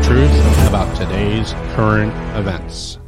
[0.00, 2.98] the truth about today's current events.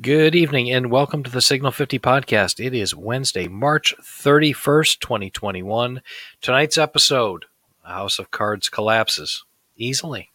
[0.00, 2.64] Good evening and welcome to the Signal 50 podcast.
[2.64, 6.02] It is Wednesday, March 31st, 2021.
[6.40, 7.46] Tonight's episode
[7.84, 9.44] A House of Cards collapses
[9.76, 10.30] easily.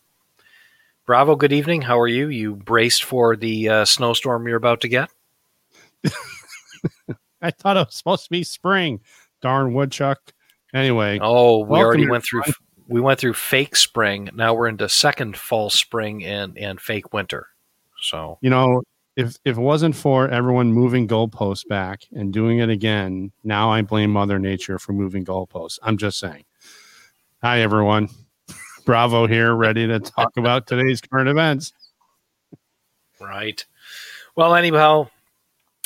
[1.06, 1.82] Bravo, good evening.
[1.82, 2.30] How are you?
[2.30, 5.10] You braced for the uh, snowstorm you're about to get?
[7.42, 9.02] I thought it was supposed to be spring.
[9.42, 10.34] Darn woodchuck.
[10.74, 11.20] Anyway.
[11.22, 12.44] Oh, we already went through
[12.88, 14.30] we went through fake spring.
[14.34, 17.48] Now we're into second fall spring and and fake winter.
[18.02, 18.84] So you know,
[19.16, 23.82] if if it wasn't for everyone moving goalposts back and doing it again, now I
[23.82, 25.80] blame Mother Nature for moving goalposts.
[25.84, 26.46] I'm just saying.
[27.42, 28.10] Hi everyone.
[28.86, 31.74] Bravo here, ready to talk about today's current events.
[33.20, 33.66] Right.
[34.36, 35.10] Well, anyhow,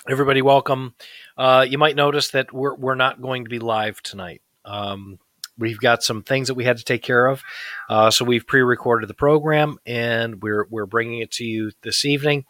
[0.10, 0.96] everybody, welcome.
[1.38, 4.42] Uh, you might notice that we're we're not going to be live tonight.
[4.66, 5.20] Um,
[5.58, 7.44] we've got some things that we had to take care of,
[7.90, 12.46] uh, so we've pre-recorded the program and we're we're bringing it to you this evening.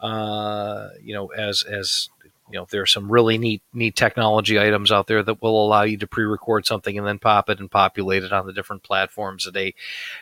[0.00, 2.08] Uh, you know, as as
[2.50, 5.82] you know, there are some really neat neat technology items out there that will allow
[5.82, 9.46] you to pre-record something and then pop it and populate it on the different platforms
[9.46, 9.74] at a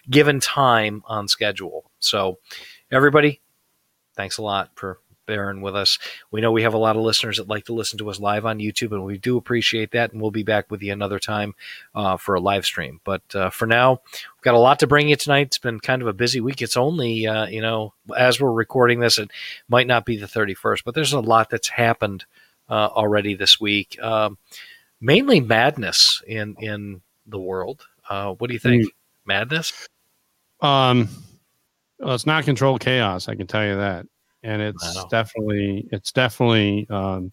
[0.08, 1.90] given time on schedule.
[1.98, 2.38] So,
[2.90, 3.40] everybody,
[4.14, 5.00] thanks a lot for
[5.30, 5.96] bearing with us.
[6.32, 8.44] We know we have a lot of listeners that like to listen to us live
[8.44, 10.10] on YouTube, and we do appreciate that.
[10.10, 11.54] And we'll be back with you another time
[11.94, 13.00] uh, for a live stream.
[13.04, 15.46] But uh, for now, we've got a lot to bring you tonight.
[15.46, 16.60] It's been kind of a busy week.
[16.60, 19.30] It's only, uh, you know, as we're recording this, it
[19.68, 22.24] might not be the 31st, but there's a lot that's happened
[22.68, 23.96] uh, already this week.
[24.02, 24.36] Um,
[25.00, 27.86] mainly madness in in the world.
[28.08, 28.86] Uh, what do you think?
[28.86, 28.88] Mm.
[29.26, 29.86] Madness?
[30.60, 31.08] Um,
[32.00, 33.28] well, it's not controlled chaos.
[33.28, 34.06] I can tell you that
[34.42, 37.32] and it's definitely it's definitely um,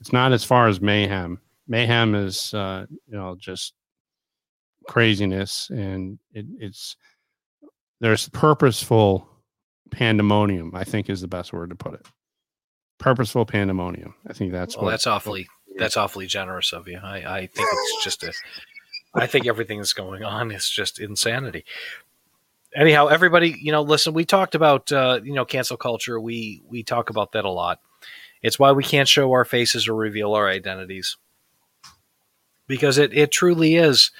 [0.00, 1.40] it's not as far as mayhem.
[1.68, 3.74] Mayhem is uh, you know just
[4.88, 6.96] craziness, and it, it's
[8.00, 9.28] there's purposeful
[9.90, 10.72] pandemonium.
[10.74, 12.06] I think is the best word to put it.
[12.98, 14.14] Purposeful pandemonium.
[14.26, 16.98] I think that's well, what, that's awfully that's awfully generous of you.
[17.02, 18.32] I, I think it's just a.
[19.14, 21.64] I think everything that's going on is just insanity
[22.74, 26.20] anyhow, everybody, you know, listen, we talked about uh, you know cancel culture.
[26.20, 27.80] We we talk about that a lot.
[28.42, 31.16] It's why we can't show our faces or reveal our identities
[32.66, 34.10] because it it truly is.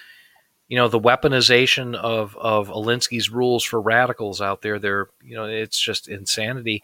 [0.68, 4.78] You know the weaponization of of Alinsky's rules for radicals out there.
[4.78, 6.82] They're you know it's just insanity,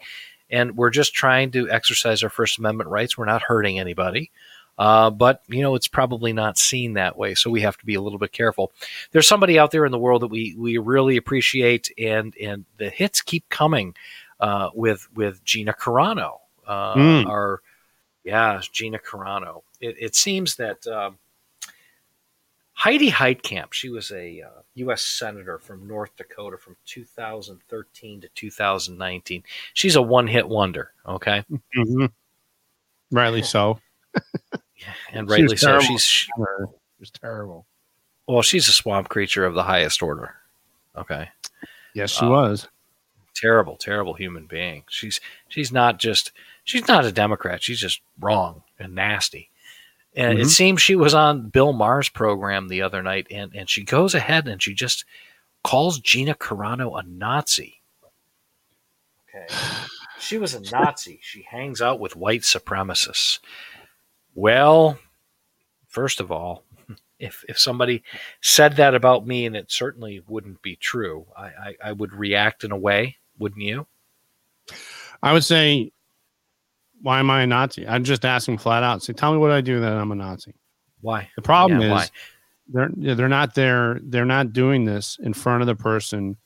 [0.49, 3.17] and we're just trying to exercise our First Amendment rights.
[3.17, 4.31] We're not hurting anybody.
[4.79, 7.95] Uh, but you know, it's probably not seen that way, so we have to be
[7.95, 8.71] a little bit careful.
[9.11, 12.89] There's somebody out there in the world that we we really appreciate, and and the
[12.89, 13.93] hits keep coming
[14.39, 16.37] uh, with with Gina Carano.
[16.65, 17.25] Uh, mm.
[17.27, 17.61] Our
[18.23, 19.63] yeah, Gina Carano.
[19.81, 20.87] It, it seems that.
[20.87, 21.19] Um,
[22.73, 25.01] Heidi Heitkamp, she was a uh, U.S.
[25.01, 29.43] Senator from North Dakota from 2013 to 2019.
[29.73, 31.43] She's a one hit wonder, okay?
[31.75, 32.05] Mm-hmm.
[33.11, 33.81] Rightly so.
[35.11, 35.79] and rightly so.
[35.79, 36.29] She's she
[36.99, 37.65] was terrible.
[38.27, 40.35] Well, she's a swamp creature of the highest order.
[40.95, 41.29] Okay.
[41.95, 42.67] Yes, she um, was.
[43.35, 44.83] Terrible, terrible human being.
[44.89, 46.31] She's she's not just
[46.63, 47.63] she's not a Democrat.
[47.63, 49.49] She's just wrong and nasty.
[50.15, 50.41] And mm-hmm.
[50.41, 54.15] it seems she was on Bill Maher's program the other night, and, and she goes
[54.15, 55.05] ahead and she just
[55.63, 57.81] calls Gina Carano a Nazi.
[59.29, 59.53] Okay.
[60.19, 61.19] She was a Nazi.
[61.21, 63.39] She hangs out with white supremacists.
[64.39, 64.97] Well,
[65.89, 66.63] first of all,
[67.19, 68.03] if if somebody
[68.39, 72.63] said that about me, and it certainly wouldn't be true, I, I, I would react
[72.63, 73.85] in a way, wouldn't you?
[75.21, 75.91] I would say,
[77.01, 77.85] why am I a Nazi?
[77.85, 79.03] I'm just asking flat out.
[79.03, 80.55] Say, tell me what I do that I'm a Nazi.
[81.01, 81.29] Why?
[81.35, 82.07] The problem yeah, is why?
[82.69, 83.99] they're they're not there.
[84.01, 86.37] They're not doing this in front of the person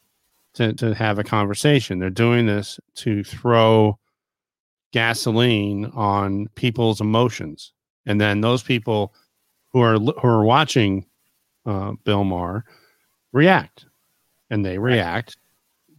[0.56, 2.00] to to have a conversation.
[2.00, 4.00] They're doing this to throw
[4.94, 7.73] gasoline on people's emotions
[8.06, 9.14] and then those people
[9.72, 11.06] who are who are watching
[11.66, 12.66] uh, Bill Maher
[13.32, 13.86] react,
[14.50, 15.38] and they react.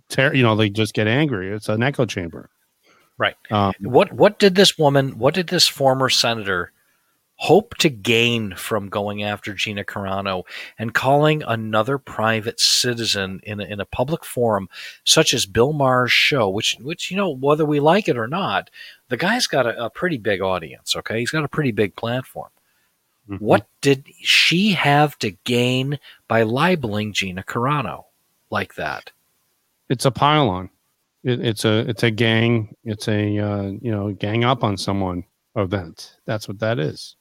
[0.08, 1.50] Ter- you know, they just get angry.
[1.50, 2.50] It's an echo chamber.
[3.16, 3.36] Right.
[3.50, 5.18] Um, what What did this woman?
[5.18, 6.72] What did this former senator
[7.36, 10.44] hope to gain from going after Gina Carano
[10.78, 14.68] and calling another private citizen in a, in a public forum
[15.04, 18.70] such as Bill Maher's show, which which you know whether we like it or not,
[19.08, 20.96] the guy's got a, a pretty big audience.
[20.96, 22.50] Okay, he's got a pretty big platform.
[23.28, 23.44] Mm-hmm.
[23.44, 25.98] What did she have to gain
[26.28, 28.04] by libeling Gina Carano
[28.50, 29.10] like that?
[29.88, 30.68] It's a pile
[31.22, 32.74] It, it's a it's a gang.
[32.84, 35.24] It's a uh, you know gang up on someone
[35.56, 36.16] event.
[36.26, 37.16] That's what that is.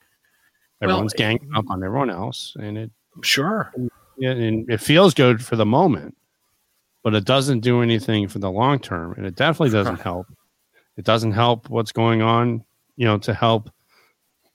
[0.81, 2.91] Everyone's ganging up on everyone else, and it
[3.21, 3.71] Sure.
[4.17, 6.17] yeah, and it feels good for the moment,
[7.03, 10.27] but it doesn't do anything for the long term, and it definitely doesn't help.
[10.97, 12.63] It doesn't help what's going on,
[12.95, 13.69] you know, to help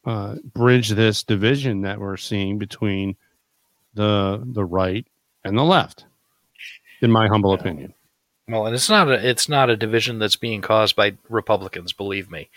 [0.04, 3.16] uh, bridge this division that we're seeing between
[3.94, 5.06] the the right
[5.44, 6.04] and the left,
[7.02, 7.94] in my humble opinion.
[8.48, 11.92] Well, and it's not a it's not a division that's being caused by Republicans.
[11.92, 12.48] Believe me.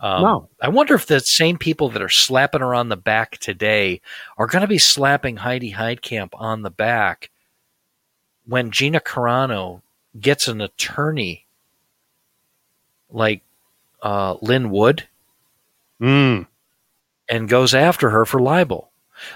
[0.00, 0.48] Um, No.
[0.60, 4.02] I wonder if the same people that are slapping her on the back today
[4.36, 7.30] are going to be slapping Heidi Heitkamp on the back
[8.44, 9.80] when Gina Carano
[10.20, 11.46] gets an attorney
[13.10, 13.42] like
[14.02, 15.08] uh, Lin Wood
[16.00, 16.46] Mm.
[17.28, 18.92] and goes after her for libel.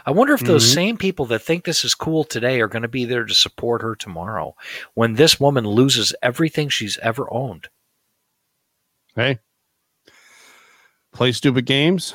[0.07, 0.75] I wonder if those Mhm.
[0.75, 3.83] same people that think this is cool today are going to be there to support
[3.83, 4.55] her tomorrow
[4.95, 7.69] when this woman loses everything she's ever owned.
[9.17, 9.41] Hey,
[11.13, 12.15] play stupid games,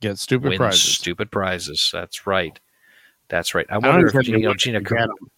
[0.00, 0.82] get stupid wins prizes.
[0.96, 1.88] stupid prizes.
[1.92, 2.58] That's right.
[3.28, 3.66] That's right.
[3.70, 4.80] I I wonder even if you know Gina.
[4.80, 5.30] get Car- 'em.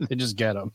[0.08, 0.72] they just get them.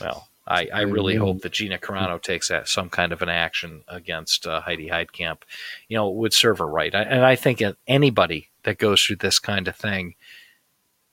[0.00, 3.84] well, I, I really hope that Gina Carano takes that, some kind of an action
[3.86, 5.42] against uh, Heidi Heitkamp.
[5.88, 6.94] You know, it would serve her right.
[6.94, 10.14] I, and I think anybody that goes through this kind of thing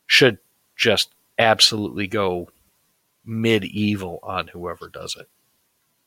[0.08, 0.40] should
[0.76, 2.50] just absolutely go
[3.24, 5.30] medieval on whoever does it.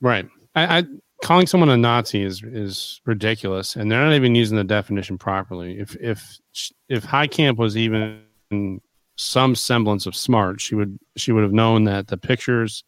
[0.00, 0.28] Right.
[0.56, 0.84] I, I
[1.22, 5.78] calling someone a Nazi is is ridiculous, and they're not even using the definition properly.
[5.78, 6.38] If if
[6.88, 8.22] if Heitkamp was even
[9.16, 12.84] some semblance of smart, she would she would have known that the pictures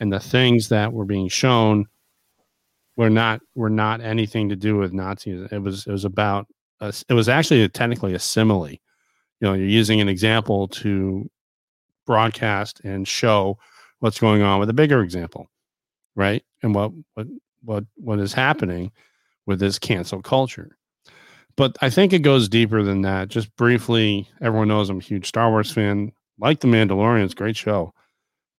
[0.00, 1.86] and the things that were being shown
[2.96, 5.48] were not were not anything to do with Nazis.
[5.50, 6.46] It was it was about
[6.80, 8.70] a, it was actually a, technically a simile.
[8.70, 8.78] You
[9.40, 11.28] know, you're using an example to
[12.06, 13.58] broadcast and show
[14.00, 15.48] what's going on with a bigger example
[16.16, 16.42] right?
[16.62, 17.26] And what what
[17.62, 18.92] what what is happening
[19.46, 20.76] with this cancel culture.
[21.56, 23.28] But I think it goes deeper than that.
[23.28, 26.12] Just briefly, everyone knows I'm a huge Star Wars fan.
[26.38, 27.94] Like The Mandalorian, it's great show.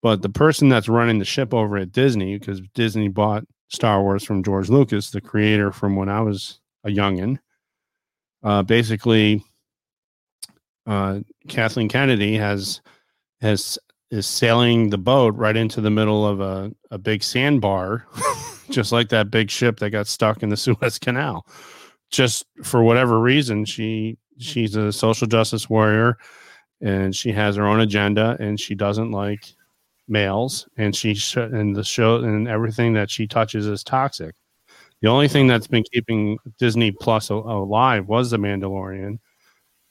[0.05, 4.23] But the person that's running the ship over at Disney, because Disney bought Star Wars
[4.23, 7.39] from George Lucas, the creator from when I was a youngin,
[8.43, 9.43] uh, basically,
[10.85, 12.81] uh, Kathleen Kennedy has
[13.41, 13.79] has
[14.11, 18.05] is sailing the boat right into the middle of a, a big sandbar,
[18.69, 21.47] just like that big ship that got stuck in the Suez Canal.
[22.11, 26.19] Just for whatever reason, she she's a social justice warrior
[26.79, 29.54] and she has her own agenda and she doesn't like
[30.07, 34.35] males and she sh- and the show and everything that she touches is toxic.
[35.01, 39.19] The only thing that's been keeping Disney Plus a- alive was The Mandalorian.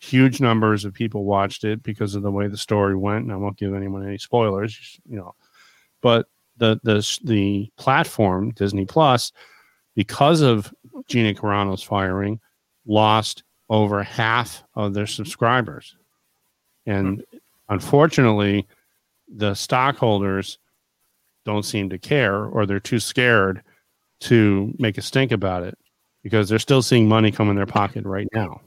[0.00, 3.36] Huge numbers of people watched it because of the way the story went and i
[3.36, 5.34] won't give anyone any spoilers you know.
[6.02, 6.26] But
[6.56, 9.32] the the the platform disney plus
[9.96, 10.72] because of
[11.08, 12.38] gina carano's firing
[12.86, 15.96] lost over half of their subscribers.
[16.86, 17.38] And hmm.
[17.70, 18.66] unfortunately
[19.36, 20.58] the stockholders
[21.44, 23.62] don't seem to care or they're too scared
[24.20, 25.76] to make a stink about it
[26.22, 28.60] because they're still seeing money come in their pocket right now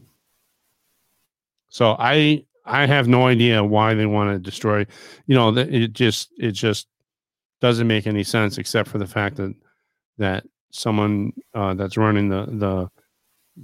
[1.69, 4.85] so I I have no idea why they want to destroy.
[5.25, 6.87] You know, it just it just
[7.61, 9.55] doesn't make any sense except for the fact that
[10.17, 12.89] that someone uh, that's running the the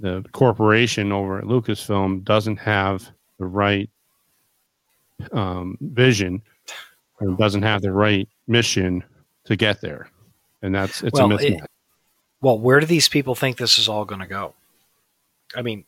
[0.00, 3.90] the corporation over at Lucasfilm doesn't have the right
[5.32, 6.42] um, vision
[7.28, 9.02] and doesn't have the right mission
[9.44, 10.08] to get there,
[10.62, 11.60] and that's it's Well, a it-
[12.40, 14.54] Well, where do these people think this is all going to go?
[15.56, 15.84] I mean,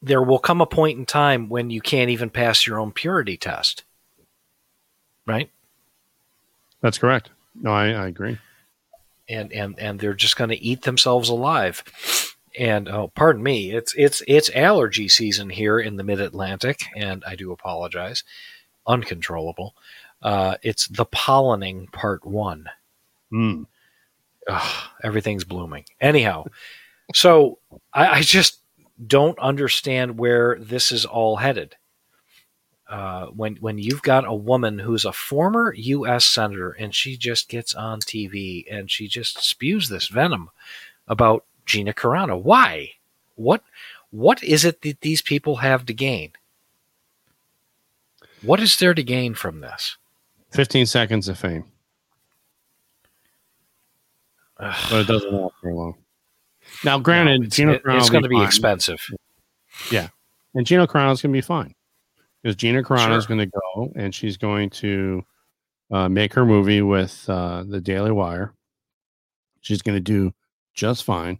[0.00, 3.36] there will come a point in time when you can't even pass your own purity
[3.36, 3.84] test,
[5.26, 5.50] right?
[6.80, 7.30] that's correct.
[7.60, 8.38] No, I, I agree.
[9.28, 11.82] and and and they're just going to eat themselves alive.
[12.58, 17.24] And oh, pardon me, it's it's it's allergy season here in the Mid Atlantic, and
[17.26, 18.22] I do apologize,
[18.88, 19.74] uncontrollable.
[20.22, 22.68] Uh, it's the pollening part one.
[23.32, 23.66] Mm.
[24.48, 25.84] Ugh, everything's blooming.
[26.00, 26.46] Anyhow,
[27.14, 27.58] so
[27.92, 28.60] I, I just
[29.06, 31.76] don't understand where this is all headed.
[32.88, 36.24] Uh, when when you've got a woman who's a former U.S.
[36.24, 40.48] senator and she just gets on TV and she just spews this venom
[41.06, 42.92] about Gina Carano, why?
[43.34, 43.62] What
[44.10, 46.32] what is it that these people have to gain?
[48.42, 49.96] What is there to gain from this?
[50.50, 51.64] Fifteen seconds of fame.
[54.58, 55.94] But it doesn't last very long.
[56.84, 59.00] Now, granted, No, it's, Gino it- Carano it's going to be fine, expensive.
[59.90, 60.08] Yeah,
[60.54, 61.74] and Gino Carano is going to be fine
[62.42, 63.36] because Gina Carano is Sure.
[63.36, 65.24] going to go and she's going to
[65.90, 68.52] uh, make her movie with uh, the Daily Wire.
[69.60, 70.32] She's going to do
[70.74, 71.38] just fine,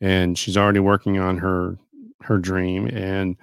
[0.00, 1.76] and she's already working on her
[2.22, 3.36] her dream and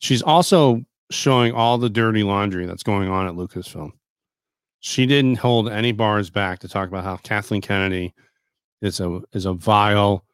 [0.00, 3.90] she's also showing all the dirty laundry that's going on at Lucasfilm.
[4.80, 8.14] She didn't hold any bars back to talk about how Kathleen Kennedy
[8.82, 10.24] is a is a vile,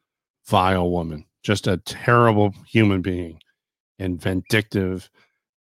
[0.47, 3.39] vile woman, just a terrible human being,
[3.99, 5.09] and vindictive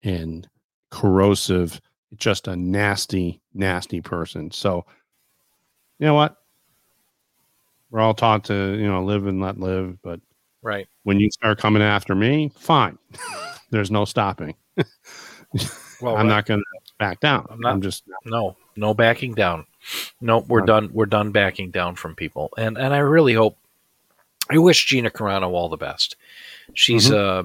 [0.02, 0.48] and
[0.90, 1.80] corrosive,
[2.16, 4.50] just a nasty, nasty person.
[4.50, 4.84] So,
[5.98, 6.36] you know what?
[7.90, 10.20] We're all taught to, you know, live and let live, but
[10.62, 10.86] Right.
[11.02, 12.98] when you start coming after me, fine.
[13.70, 14.54] There's no stopping.
[16.00, 17.46] Well, I'm not going to back down.
[17.50, 19.66] I'm I'm, just No, no backing down.
[20.20, 20.90] No, we're done.
[20.92, 22.50] We're done backing down from people.
[22.56, 23.56] And and I really hope.
[24.50, 26.16] I wish Gina Carano all the best.
[26.74, 27.42] She's uh,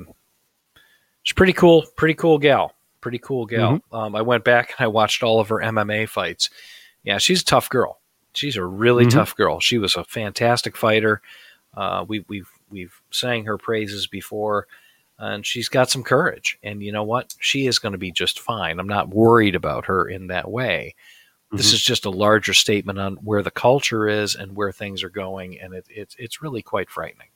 [1.24, 1.84] she's pretty cool.
[1.96, 2.74] Pretty cool gal.
[3.01, 3.82] Pretty cool gal.
[3.91, 6.50] Um, I went back and I watched all of her MMA fights.
[7.03, 8.00] Yeah, she's a tough girl.
[8.34, 9.12] She's a really Mhm.
[9.12, 9.60] tough girl.
[9.60, 11.22] She was a fantastic fighter.
[11.75, 14.67] Uh, we, we've we've sang her praises before,
[15.19, 16.57] and she's got some courage.
[16.63, 17.34] And you know what?
[17.39, 18.79] She is going to be just fine.
[18.79, 20.95] I'm not worried about her in that way.
[21.51, 21.74] This Mhm.
[21.75, 25.60] is just a larger statement on where the culture is and where things are going,
[25.60, 27.27] and it, it's it's really quite frightening.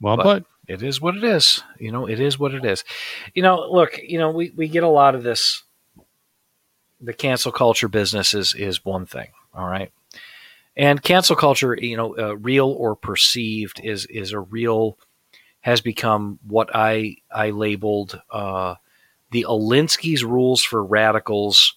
[0.00, 0.46] well but- put.
[0.68, 1.62] It is what it is.
[1.78, 2.82] You know, it is what it is.
[3.34, 5.62] You know, look, you know, we, we get a lot of this.
[7.00, 9.92] The cancel culture business is is one thing, all right,
[10.76, 14.98] and cancel culture, you know, uh, real or perceived, is is a real
[15.66, 18.76] has become what I I labeled uh,
[19.32, 21.74] the Alinsky's rules for radicals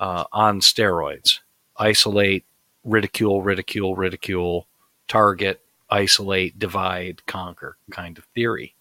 [0.00, 1.38] uh, on steroids:
[1.76, 2.44] isolate,
[2.82, 4.66] ridicule, ridicule, ridicule,
[5.06, 8.74] target, isolate, divide, conquer kind of theory.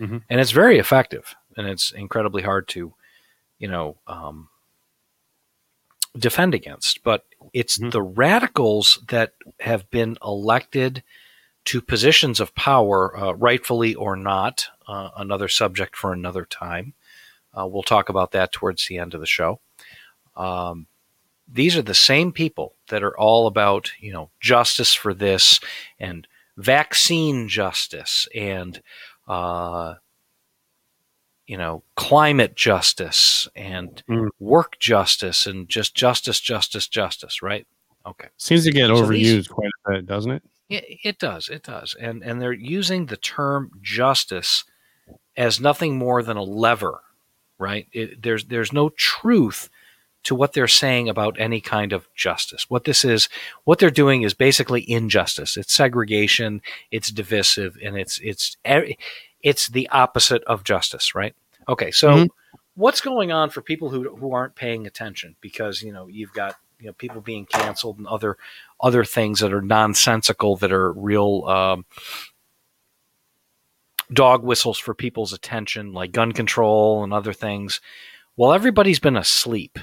[0.00, 0.22] Mhm.
[0.30, 2.94] And it's very effective and it's incredibly hard to,
[3.58, 4.48] you know, um,
[6.16, 7.02] defend against.
[7.02, 7.92] But it's Mhm.
[7.92, 11.02] the radicals that have been elected
[11.66, 16.94] to positions of power, uh, rightfully or not, uh, another subject for another time.
[17.56, 19.60] Uh, we'll talk about that towards the end of the show.
[20.36, 20.86] Um,
[21.46, 25.60] these are the same people that are all about, you know, justice for this
[26.00, 26.26] and
[26.56, 28.80] vaccine justice and,
[29.28, 29.94] uh,
[31.46, 34.28] you know, climate justice and Mm.
[34.40, 37.66] work justice and just justice, justice, justice, right?
[38.06, 38.28] Okay.
[38.38, 40.42] Seems to get So overused these- quite a bit, doesn't it?
[40.72, 41.48] It, it does.
[41.48, 41.94] It does.
[42.00, 44.64] And and they're using the term justice
[45.36, 47.00] as nothing more than a lever,
[47.58, 47.86] right?
[47.92, 49.68] It, there's there's no truth
[50.24, 52.66] to what they're saying about any kind of justice.
[52.68, 53.28] What this is,
[53.64, 55.56] what they're doing is basically injustice.
[55.56, 56.62] It's segregation.
[56.90, 58.56] It's divisive, and it's it's
[59.42, 61.34] it's the opposite of justice, right?
[61.68, 62.28] Okay, so Mhm.
[62.74, 65.36] what's going on for people who who aren't paying attention?
[65.40, 68.36] Because you know you've got you know people being canceled and other
[68.82, 71.86] other things that are nonsensical that are real um,
[74.12, 77.80] dog whistles for people's attention, like gun control and other things.
[78.36, 79.78] Well, everybody's been asleep.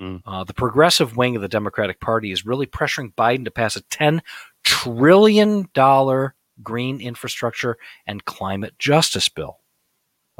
[0.00, 0.22] Mm.
[0.24, 3.82] Uh, the progressive wing of the Democratic Party is really pressuring Biden to pass a
[3.82, 4.20] $10
[4.64, 5.68] trillion
[6.62, 9.58] green infrastructure and climate justice bill.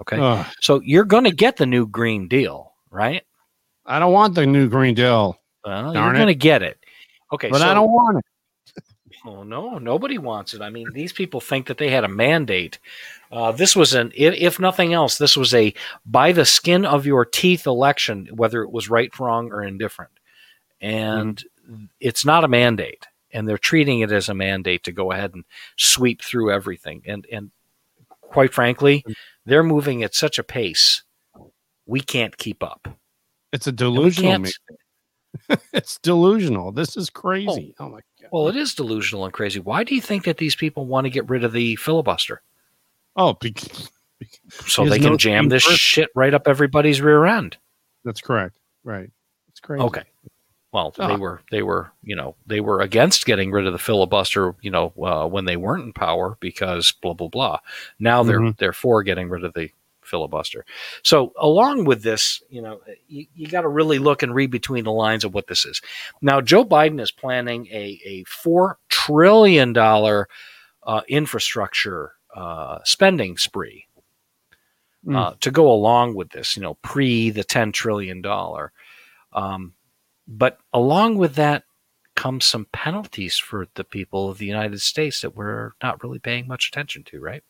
[0.01, 0.19] Okay.
[0.19, 3.23] Ugh, so you're going to get the new Green Deal, right?
[3.85, 6.80] I don't want the new Green Deal, Well, Darn you're going to get it.
[7.33, 7.49] Okay.
[7.49, 8.25] but so, I don't want it.
[9.25, 10.63] Oh no, nobody wants it.
[10.63, 12.79] I mean, these people think that they had a mandate.
[13.31, 15.75] Uh, this was an, if, if nothing else, this was a
[16.07, 20.13] by the skin of your teeth election, whether it was right, wrong, or indifferent.
[20.81, 21.43] And
[22.01, 25.45] it's not a mandate, and they're treating it as a mandate to go ahead and
[25.77, 27.03] sweep through everything.
[27.07, 27.51] And and
[28.23, 29.05] quite frankly,
[29.45, 31.03] they're moving at such a pace
[31.91, 32.89] we can't keep up.
[33.53, 34.45] It's a delusional.
[35.73, 36.73] it's delusional.
[36.73, 37.75] This is crazy.
[37.79, 38.29] Oh, my god.
[38.33, 39.61] Well, it is delusional and crazy.
[39.61, 42.43] Why do you think that these people want to get rid of the filibuster?
[43.17, 43.91] Oh, because,
[44.67, 47.57] so they can no jam this shit right up everybody's rear end.
[48.05, 48.57] that's correct.
[48.85, 49.11] Right.
[49.49, 49.83] It's crazy.
[49.83, 50.03] Okay.
[50.73, 51.17] Well, they Ah.
[51.17, 54.93] were they were you know they were against getting rid of the filibuster you know
[55.03, 57.59] uh, when they weren't in power because blah blah blah.
[57.99, 58.57] Now they're Mhm.
[58.59, 59.71] they're for getting rid of the
[60.11, 60.67] filibuster.
[61.03, 64.85] So along with this, you know, you, you got to really look and read between
[64.85, 65.81] the lines of what this is.
[66.21, 70.29] Now, Joe Biden is planning a a four trillion dollar
[70.83, 73.87] uh, infrastructure uh, spending spree
[75.07, 75.17] Mm.
[75.17, 78.23] uh, to go along with this, you know, pre the $10 trillion.
[79.33, 79.73] Um,
[80.29, 81.65] but along with that
[82.17, 86.47] comes some penalties for the people of the United States that we're not really paying
[86.47, 87.43] much attention to, right?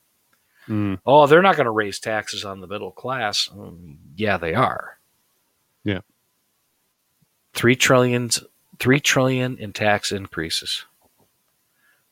[0.70, 1.00] Mm.
[1.04, 3.50] Oh, they're not going to raise taxes on the middle class.
[3.52, 4.98] Mm, yeah, they are.
[5.82, 6.00] Yeah.
[7.52, 8.44] Three trillions,
[8.78, 10.84] three trillion in tax increases.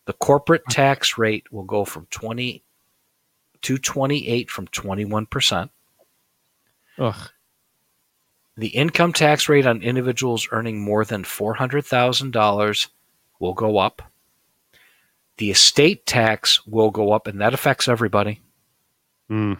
[0.06, 2.64] The corporate tax rate will go from 20
[3.62, 5.70] to 28 from 21%.
[6.98, 7.30] Ugh.
[8.56, 12.88] The income tax rate on individuals earning more than $400,000
[13.38, 14.02] will go up.
[15.36, 18.40] The estate tax will go up, and that affects everybody.
[19.30, 19.58] Mm.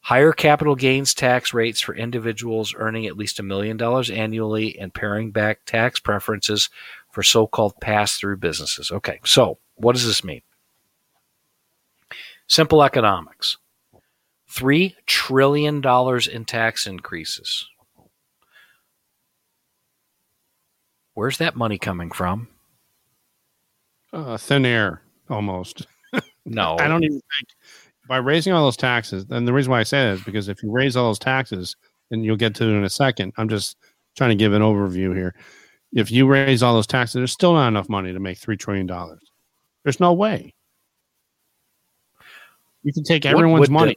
[0.00, 4.92] Higher capital gains tax rates for individuals earning at least a million dollars annually and
[4.92, 6.68] paring back tax preferences
[7.10, 8.90] for so called pass through businesses.
[8.90, 10.42] Okay, so what does this mean?
[12.46, 13.56] Simple economics
[14.50, 15.82] $3 trillion
[16.30, 17.66] in tax increases.
[21.14, 22.48] Where's that money coming from?
[24.12, 25.86] Uh, thin air, almost.
[26.46, 26.76] No.
[26.78, 27.48] I don't even think
[28.08, 30.62] by raising all those taxes, and the reason why I say that is because if
[30.62, 31.76] you raise all those taxes,
[32.10, 33.76] and you'll get to it in a second, I'm just
[34.16, 35.34] trying to give an overview here.
[35.92, 38.86] If you raise all those taxes, there's still not enough money to make $3 trillion.
[39.84, 40.54] There's no way.
[42.82, 43.96] You can take everyone's would the- money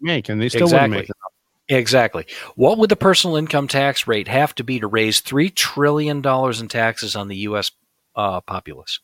[0.00, 0.88] make, and they still Exactly.
[0.96, 1.78] wouldn't make.
[1.78, 2.26] Exactly.
[2.56, 6.68] What would the personal income tax rate have to be to raise $3 trillion in
[6.68, 7.70] taxes on the U.S.
[8.14, 9.00] Uh, populace?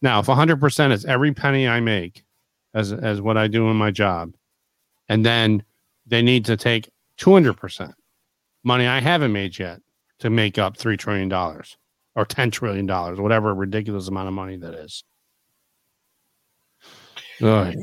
[0.00, 2.24] Now, if 100% is every penny I make
[2.74, 4.34] as as what I do in my job,
[5.08, 5.64] and then
[6.06, 7.92] they need to take 200%
[8.64, 9.80] money I haven't made yet
[10.18, 12.86] to make up $3 trillion or $10 trillion,
[13.22, 15.04] whatever ridiculous amount of money that is.
[17.42, 17.74] Ugh.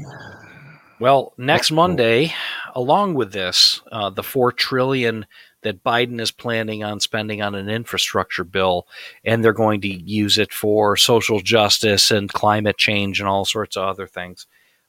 [1.00, 1.72] Well, next.
[1.72, 2.34] Monday,
[2.74, 5.26] along with this, uh, the four trillion
[5.62, 8.88] that Biden is planning on spending on an infrastructure bill,
[9.24, 13.78] and they're going to use it for social justice and climate change and all sorts
[13.78, 14.48] of other things.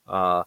[0.08, 0.44] Uh,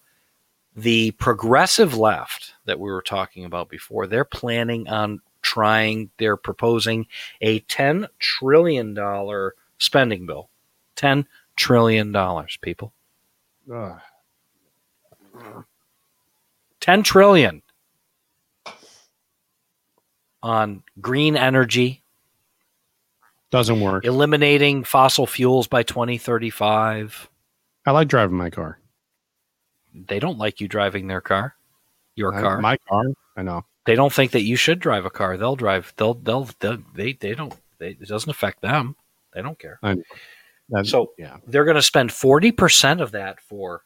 [0.75, 6.09] the progressive left that we were talking about before, they're planning on trying.
[6.17, 7.07] They're proposing
[7.41, 10.49] a ten trillion dollar spending bill.
[10.95, 12.93] Ten trillion dollars, people.
[13.73, 13.99] Ugh.
[16.81, 17.61] 10 trillion
[20.41, 22.01] on green energy,
[23.51, 24.03] Doesn't work.
[24.05, 27.29] eliminating fossil fuels by 2035.
[27.85, 28.79] I like driving my car.
[29.93, 31.55] They don't like you driving their car,
[32.15, 32.61] your I- car.
[32.61, 33.03] my car.
[33.37, 33.65] I know.
[33.85, 35.37] they don't think that you should drive a car.
[35.37, 35.93] They'll drive.
[35.97, 36.13] They'll.
[36.15, 36.49] They'll.
[36.59, 37.13] they'll they.
[37.13, 37.53] They don't.
[37.77, 38.95] They, it doesn't affect them.
[39.33, 39.79] They don't care.
[39.81, 41.37] That- So yeah.
[41.47, 43.83] they're going to spend 40% of that for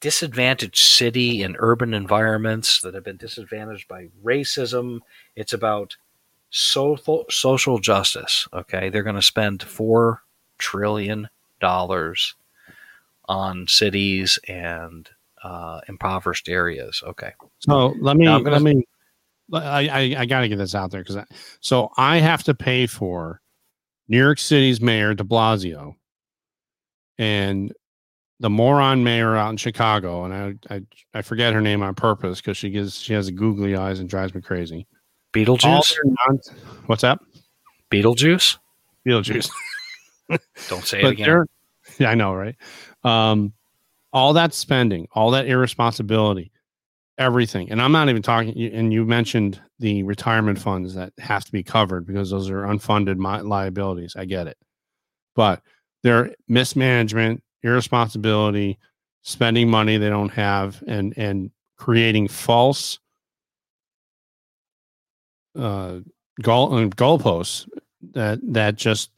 [0.00, 5.00] disadvantaged city and urban environments that have been disadvantaged by racism.
[5.36, 5.96] It's about
[6.50, 8.48] social social justice.
[8.52, 10.22] Okay, they're going to spend four
[10.58, 11.28] trillion
[11.60, 12.34] dollars
[13.28, 15.08] on cities and
[15.44, 17.02] uh, impoverished areas.
[17.06, 18.84] Okay, So let me gonna- let me.
[19.52, 21.24] I I, I got to get this out there because
[21.60, 23.40] so I have to pay for
[24.08, 25.94] New York City's mayor De Blasio
[27.18, 27.72] and
[28.40, 30.34] the moron mayor out in Chicago, and
[30.70, 30.82] I I,
[31.14, 34.34] I forget her name on purpose because she gives she has googly eyes and drives
[34.34, 34.86] me crazy.
[35.32, 35.96] Beetlejuice.
[36.26, 36.40] non-
[36.86, 37.18] What's that?
[37.90, 38.58] Beetlejuice.
[39.06, 39.50] Beetlejuice.
[40.68, 41.44] Don't say it again.
[41.98, 42.56] yeah, I know, right?
[43.04, 43.52] Um,
[44.12, 46.52] all that spending, all that irresponsibility,
[47.18, 48.56] everything, and I'm not even talking.
[48.72, 53.18] And you mentioned the retirement funds that have to be covered because those are unfunded
[53.44, 54.14] liabilities.
[54.16, 54.58] I get it,
[55.34, 55.62] but
[56.02, 58.78] they're mismanagement, irresponsibility,
[59.22, 62.98] spending money they don't have, and and creating false
[65.58, 65.98] uh,
[66.40, 67.68] goal uh, goalposts
[68.12, 69.10] that that just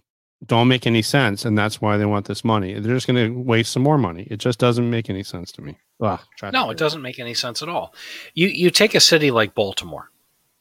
[0.46, 2.74] don't make any sense, and that's why they want this money.
[2.78, 4.26] They're just going to waste some more money.
[4.30, 5.78] It just doesn't make any sense to me.
[6.00, 7.94] Ugh, try to No, it doesn't make any sense at all.
[8.34, 10.10] You you take a city like Baltimore.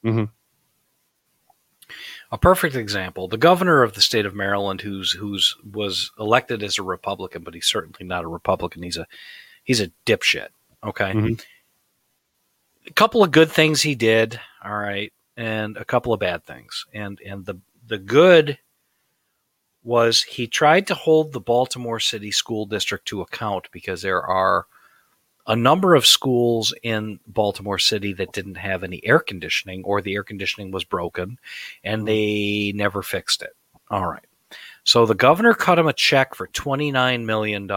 [0.05, 0.29] Mhm.
[2.31, 3.27] A perfect example.
[3.27, 7.53] The governor of the state of Maryland, who's who's was elected as a Republican, but
[7.53, 8.83] he's certainly not a Republican.
[8.83, 9.07] He's a
[9.63, 10.47] he's a dipshit.
[10.83, 11.11] Okay.
[11.13, 11.43] Mhm.
[12.87, 16.85] A couple of good things he did, all right, and a couple of bad things.
[16.93, 18.57] And and the the good
[19.83, 24.65] was he tried to hold the Baltimore City School District to account because there are
[25.45, 30.13] a number of schools in Baltimore City that didn't have any air conditioning or the
[30.13, 31.37] air conditioning was broken
[31.83, 32.05] and hmm.
[32.05, 33.55] they never fixed it.
[33.89, 34.25] All right.
[34.83, 37.67] So the governor cut him a check for $29 million.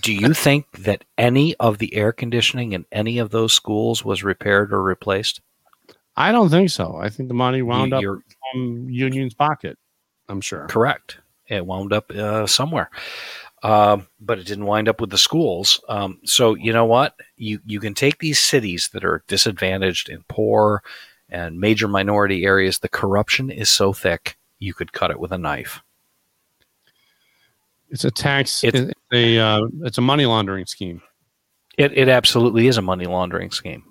[0.00, 4.24] Do you think that any of the air conditioning in any of those schools was
[4.24, 5.40] repaired or replaced?
[6.16, 6.96] I don't think so.
[6.96, 9.78] I think the money wound You- up you're from Union's pocket.
[10.28, 10.66] I'm sure.
[10.66, 11.18] correct.
[11.48, 12.90] It wound up uh, somewhere.
[13.62, 15.80] Um, but it didn't wind up with the schools.
[15.88, 17.14] Um, so you know what?
[17.36, 20.82] You you can take these cities that are disadvantaged and poor
[21.28, 22.78] and major minority areas.
[22.80, 25.80] The corruption is so thick you could cut it with a knife.
[27.90, 28.64] It's a tax.
[28.64, 31.02] It's- It's a uh, it's a money laundering scheme.
[31.78, 33.84] It, it absolutely is a money laundering scheme.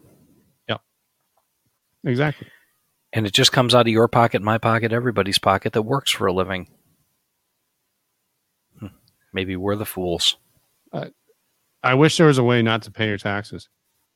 [2.05, 2.47] Exactly.
[3.13, 6.27] And it just comes out of your pocket, my pocket, everybody's pocket that works for
[6.27, 6.67] a living.
[8.79, 8.87] Hmm.
[9.33, 10.37] Maybe we're the fools.
[11.85, 13.69] I wish there was a way not to pay your taxes.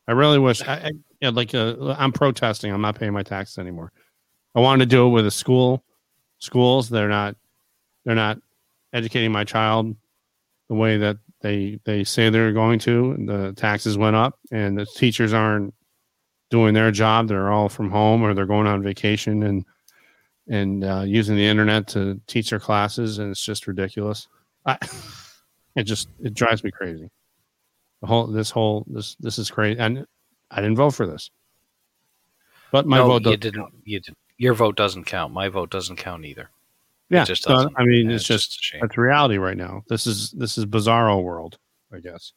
[0.08, 0.62] I really wish.
[0.64, 2.74] I, I yeah, like uh, I'm protesting.
[2.74, 3.92] I'm not paying my taxes anymore.
[4.56, 5.84] I wanted to do it with a school.
[6.40, 7.36] Schools they're not
[8.06, 8.40] they're not
[8.92, 9.96] educating my child
[10.68, 13.16] the way that they they say they're going to.
[13.28, 15.76] The taxes went up, and the teachers aren't
[16.50, 17.28] doing their job.
[17.28, 19.66] They're all from home or they're going on vacation and
[20.48, 24.28] and uh, using the internet to teach their classes, and it's just ridiculous.
[24.66, 24.78] I,
[25.76, 27.10] it just it drives me crazy.
[28.02, 30.06] The whole this whole this this is crazy, and
[30.50, 31.30] I didn't vote for this,
[32.72, 33.26] but my no, vote.
[33.26, 33.62] you didn't.
[33.62, 33.74] count.
[33.84, 34.16] You did.
[34.38, 35.34] Your vote doesn't count.
[35.34, 36.50] My vote doesn't count either.
[37.10, 37.74] Yeah, just so, doesn't.
[37.78, 38.82] I mean, And it's just a shame.
[38.82, 39.84] that's reality right now.
[39.90, 41.58] This is this is bizarro world,
[41.94, 42.34] I guess.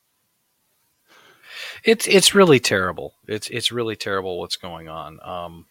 [1.84, 3.14] It's it's really terrible.
[3.26, 5.18] It's it's really terrible what's going on.
[5.22, 5.66] Um,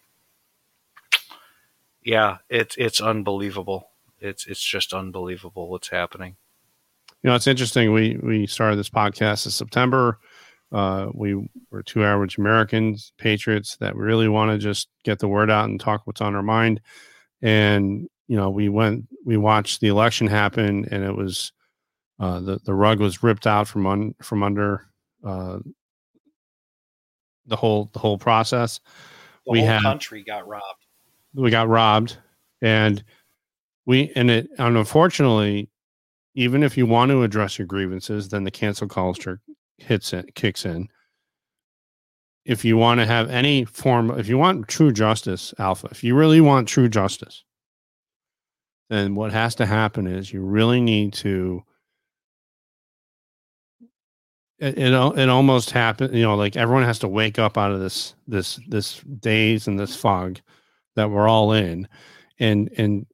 [2.04, 3.88] yeah, it's it's unbelievable.
[4.20, 6.36] It's it's just unbelievable what's happening.
[7.22, 7.92] You know, it's interesting.
[7.92, 10.18] We we started this podcast in September.
[10.70, 15.50] Uh, we were two average Americans, patriots that really want to just get the word
[15.50, 16.80] out and talk what's on our mind.
[17.42, 21.52] And you know, we went, we watched the election happen, and it was
[22.18, 24.86] uh, the the rug was ripped out from un, from under
[25.24, 25.58] uh,
[27.46, 28.80] the whole the whole process.
[29.46, 30.86] The We whole have- country got robbed.
[31.34, 32.18] we got robbed
[32.60, 33.02] and
[33.86, 35.68] we and it and unfortunately
[36.34, 39.40] even if you want to address your grievances then the cancel culture
[39.78, 40.88] hits it kicks in
[42.44, 46.14] if you want to have any form if you want true justice alpha if you
[46.14, 47.44] really want true justice
[48.90, 51.62] then what has to happen is you really need to
[54.62, 57.80] it, it, it almost happened you know like everyone has to wake up out of
[57.80, 60.40] this this this daze and this fog
[60.94, 61.88] that we're all in
[62.38, 63.04] and and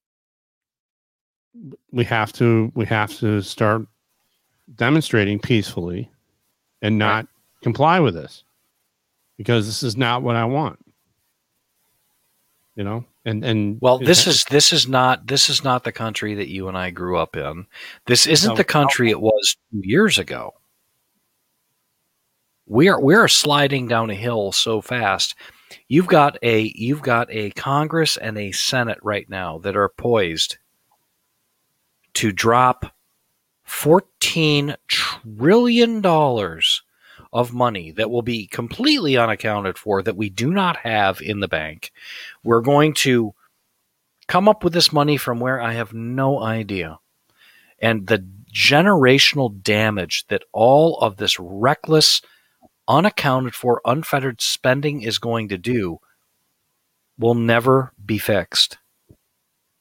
[1.91, 3.87] we have to we have to start
[4.75, 6.11] demonstrating peacefully
[6.83, 7.27] and not
[7.63, 8.45] comply with this
[9.39, 10.79] because this is not what i want
[12.77, 16.35] you know and and Well, this is this is not this is not the country
[16.35, 17.67] that you and I grew up in.
[18.07, 18.57] This isn't No.
[18.57, 20.55] the country it was two years ago.
[22.69, 25.35] We are we are sliding down a hill so fast.
[25.89, 30.59] You've got a you've got a Congress and a Senate right now that are poised
[32.15, 32.95] to drop
[33.65, 36.83] fourteen trillion dollars
[37.33, 41.49] of money that will be completely unaccounted for that we do not have in the
[41.49, 41.91] bank.
[42.43, 43.35] We're going to
[44.27, 46.99] come up with this money from where I have no idea.
[47.79, 52.23] And the generational damage that all of this reckless,
[52.89, 55.99] unaccounted for, unfettered spending is going to do
[57.19, 58.79] will never be fixed.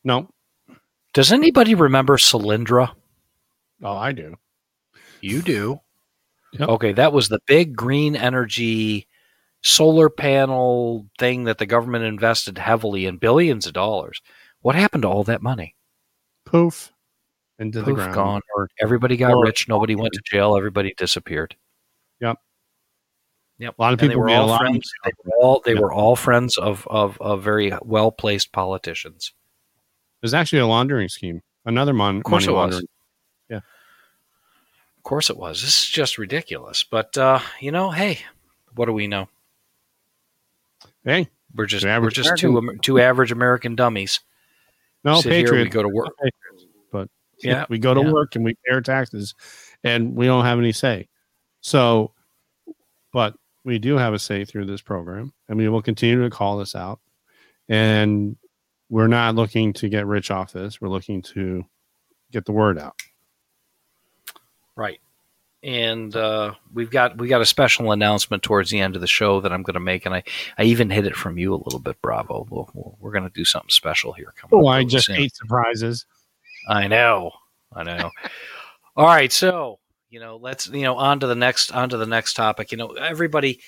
[0.03, 0.29] no
[1.13, 2.93] Does anybody remember Solyndra?
[3.83, 4.35] oh i do
[5.21, 5.79] You do.
[6.53, 6.69] Yep.
[6.69, 9.07] Okay, that was the big green energy
[9.61, 14.21] solar panel thing that the government invested heavily in billions of dollars.
[14.61, 15.75] What happened to all that money?
[16.45, 16.93] poof
[17.59, 18.41] into the Poof, ground gone.
[18.79, 19.67] Everybody got Or- rich.
[19.67, 20.55] Nobody went to jail.
[20.55, 21.55] Everybody disappeared.
[22.21, 22.37] Yep.
[23.59, 23.75] Yep.
[23.77, 24.61] A lot of And they people were all alarmed.
[24.69, 24.91] friends.
[25.03, 25.79] They were all they Yeah.
[25.79, 29.33] were all friends of of, of very well placed politicians.
[30.21, 32.73] It was actually a laundering scheme another mon- Of course money it was.
[32.73, 32.87] laundering
[34.97, 35.61] Of course it was.
[35.61, 36.83] This is just ridiculous.
[36.83, 38.19] But uh, you know, hey,
[38.75, 39.29] what do we know?
[41.05, 44.19] hey We're just Two we're average just two two average American dummies.
[45.05, 46.09] no Sit here, we go to work.
[46.91, 47.09] but
[47.41, 48.11] Yeah, we go to yeah.
[48.11, 49.33] work and we pay our taxes
[49.83, 51.07] and we don't have any say
[51.61, 52.11] so
[53.13, 53.35] but
[53.67, 56.73] we do have a say through this program and we will continue to call this
[56.73, 56.99] out
[57.69, 58.37] and
[58.89, 61.63] we're not looking to get rich off this we're looking to
[62.31, 62.95] get the word out
[64.77, 65.01] Right.
[65.63, 69.41] And uh, we've got we got a special announcement towards the end of the show
[69.41, 70.23] that I'm going to make, and I,
[70.57, 72.45] I even hid it from you a little bit, Bravo.
[72.49, 74.33] We'll, we'll, we're going to do something special here.
[74.37, 75.15] Coming oh i just soon.
[75.15, 76.05] hate surprises
[76.69, 77.31] I know,
[77.73, 78.11] I know.
[78.95, 82.05] All right, so you know, let's you know on to the next on to the
[82.05, 82.71] next topic.
[82.71, 83.59] You know, everybody.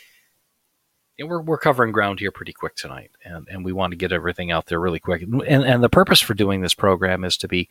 [1.18, 3.98] You know, we're, we're covering ground here pretty quick tonight, and, and we want to
[3.98, 5.22] get everything out there really quick.
[5.22, 7.68] And, and the purpose for doing this program is to be,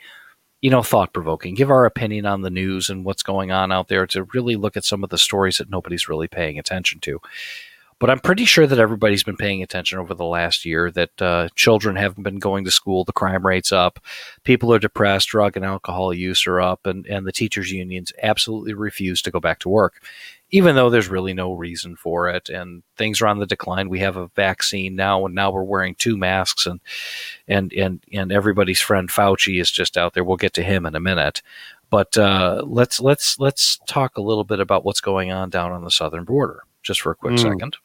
[0.61, 3.89] you know, thought provoking, give our opinion on the news and what's going on out
[3.89, 7.23] there, to really look at some of the stories that nobody's really paying attention to.
[8.01, 11.49] But I'm pretty sure that everybody's been paying attention over the last year that uh,
[11.57, 13.99] children haven't been going to school, the crime rate's up,
[14.45, 18.73] people are depressed, drug and alcohol use are up, and, and the teachers' unions absolutely
[18.73, 20.01] refuse to go back to work,
[20.51, 22.49] even though there's really no reason for it.
[22.49, 23.89] And things are on the decline.
[23.89, 26.81] We have a vaccine now, and now we're wearing two masks, and
[27.49, 30.23] and and and everybody's friend Fauci is just out there.
[30.23, 31.43] We'll get to him in a minute.
[31.91, 35.83] But uh, let's let's let's talk a little bit about what's going on down on
[35.83, 37.41] the southern border, just for a quick Mm.
[37.41, 37.77] second.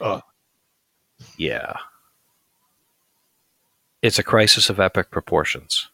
[0.00, 0.20] Uh,
[1.36, 1.74] Yeah.
[4.02, 5.88] It's a crisis of epic proportions.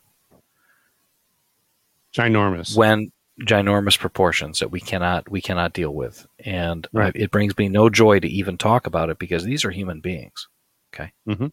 [2.15, 2.77] ginormous.
[2.77, 6.27] When ginormous proportions that we cannot we cannot deal with.
[6.45, 7.13] And Right.
[7.17, 10.47] it brings me no joy to even talk about it because these are human beings.
[10.95, 11.13] Okay.
[11.29, 11.49] Mm-hmm.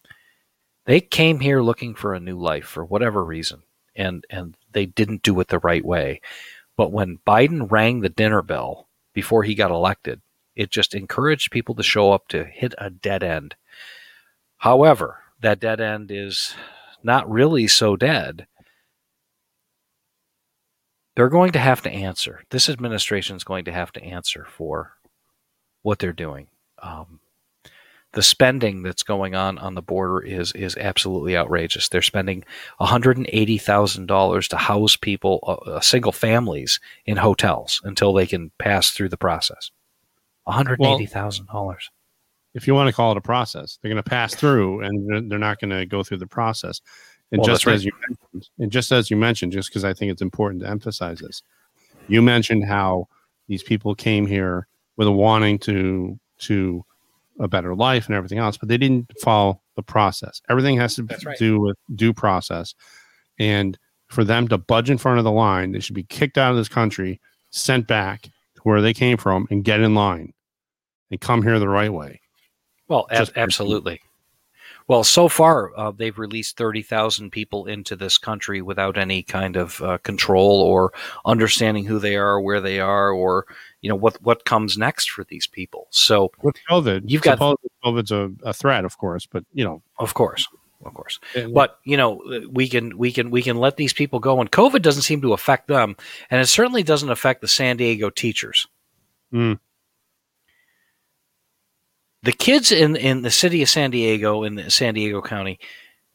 [0.84, 3.62] They came here looking for a new life for whatever reason.
[3.96, 6.20] And and they didn't do it the right way.
[6.76, 10.21] But when Biden rang the dinner bell before he got elected,
[10.54, 13.54] it just encouraged people to show up to hit a dead end.
[14.58, 16.54] However, that dead end is
[17.02, 18.46] not really so dead.
[21.14, 22.42] They're going to have to answer.
[22.50, 24.96] This administration is going to have to answer for
[25.82, 26.46] what they're doing.
[26.80, 27.20] Um,
[28.12, 31.88] the spending that's going on on the border is is absolutely outrageous.
[31.88, 32.44] They're spending
[32.76, 37.80] one hundred and eighty thousand dollars to house people, uh, uh, single families, in hotels
[37.84, 39.70] until they can pass through the process.
[40.44, 41.90] One hundred eighty thousand dollars.
[42.54, 45.38] if you want to call it a process, they're going to pass through, and they're,
[45.38, 46.80] not going to go through the process.
[47.30, 47.74] And Well, just that's right.
[47.74, 50.68] as you mentioned, and just as you mentioned, just because I think it's important to
[50.68, 51.42] emphasize this,
[52.08, 53.08] you mentioned how
[53.48, 56.84] these people came here with a wanting to to
[57.38, 60.42] a better life and everything else, but they didn't follow the process.
[60.50, 61.38] Everything has to right.
[61.38, 62.74] do with due process,
[63.38, 63.78] and
[64.08, 66.56] for them to budge in front of the line, they should be kicked out of
[66.58, 68.28] this country, sent back
[68.62, 70.32] where they came from, and get in line
[71.10, 72.20] and come here the right way.
[72.88, 74.00] Well, ab- absolutely.
[74.88, 79.56] Well, so far uh, they've released thirty thousand people into this country without any kind
[79.56, 80.92] of uh, control or
[81.24, 83.46] understanding who they are, where they are, or
[83.80, 85.86] you know what what comes next for these people.
[85.90, 87.38] So, with COVID, You've got-
[87.84, 90.46] COVID's a, a threat, of course, but you know, of course,
[90.84, 94.18] of course, it- but you know we can we can we can let these people
[94.20, 95.96] go, and COVID doesn't seem to affect them,
[96.30, 98.66] and it certainly doesn't affect the San Diego teachers.
[99.32, 99.58] Mm.
[102.22, 105.58] The kids in in the city of San Diego, in the San Diego County,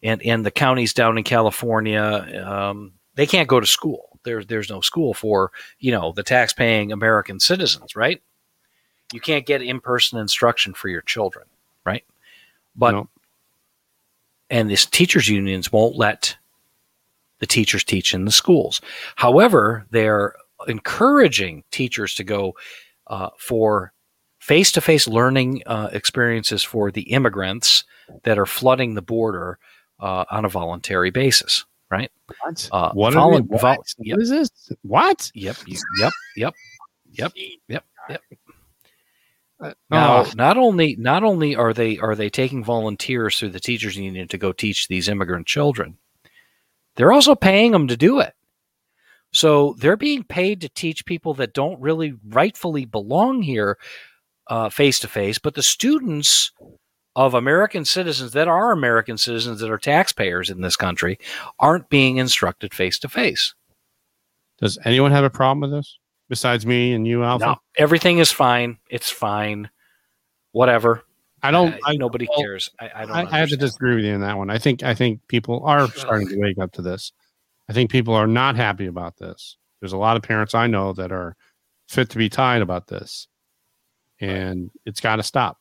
[0.01, 4.19] and and the counties down in California, um, they can't go to school.
[4.23, 8.21] There's there's no school for you know the tax-paying American citizens, right?
[9.13, 11.45] You can't get in-person instruction for your children,
[11.86, 12.03] right?
[12.75, 13.10] But No.
[14.50, 16.38] And this teachers unions won't let
[17.40, 18.82] the teachers teach in the schools.
[19.16, 20.34] However, they're
[20.68, 22.56] encouraging teachers to go
[23.08, 23.94] uh, for
[24.40, 27.84] face-to-face learning uh, experiences for the immigrants
[28.24, 29.60] that are flooding the border
[30.00, 31.66] uh, on a voluntary basis.
[31.90, 32.12] Right?
[32.42, 32.70] what?
[32.72, 33.62] Uh, what, volu- they- what?
[33.62, 34.18] vol- yep.
[34.20, 34.50] is this?
[34.82, 35.32] What?
[35.34, 35.58] Yep.
[35.68, 36.12] Yep.
[36.36, 36.54] Yep.
[37.14, 37.34] Yep.
[37.68, 37.86] Yep.
[38.10, 38.22] Yep.
[39.60, 43.60] Uh, Now, oh, not only not only are they are they taking volunteers through the
[43.60, 45.98] teachers union to go teach these immigrant children,
[46.96, 48.34] they're also paying them to do it.
[49.34, 53.78] So they're being paid to teach people that don't really rightfully belong here
[54.72, 56.52] face to face, but the students
[57.15, 61.17] of American citizens that are American citizens that are taxpayers in this country
[61.60, 63.56] aren't being instructed face to face.
[64.60, 65.98] does anyone have a problem with this
[66.30, 67.46] besides me and you, Alpha?
[67.46, 68.78] No, everything is fine.
[68.90, 69.70] It's fine.
[70.52, 71.04] Whatever.
[71.44, 71.74] I don't.
[71.74, 72.70] Uh, I, nobody well, cares.
[72.80, 73.16] I, I don't.
[73.16, 74.50] I, I have to disagree with you on that one.
[74.50, 77.12] I think I think people are starting to wake up to this.
[77.70, 79.58] I think people are not happy about this.
[79.80, 81.36] There's a lot of parents I know that are
[81.88, 83.28] fit to be tied about this,
[84.20, 85.58] and it's got to stop.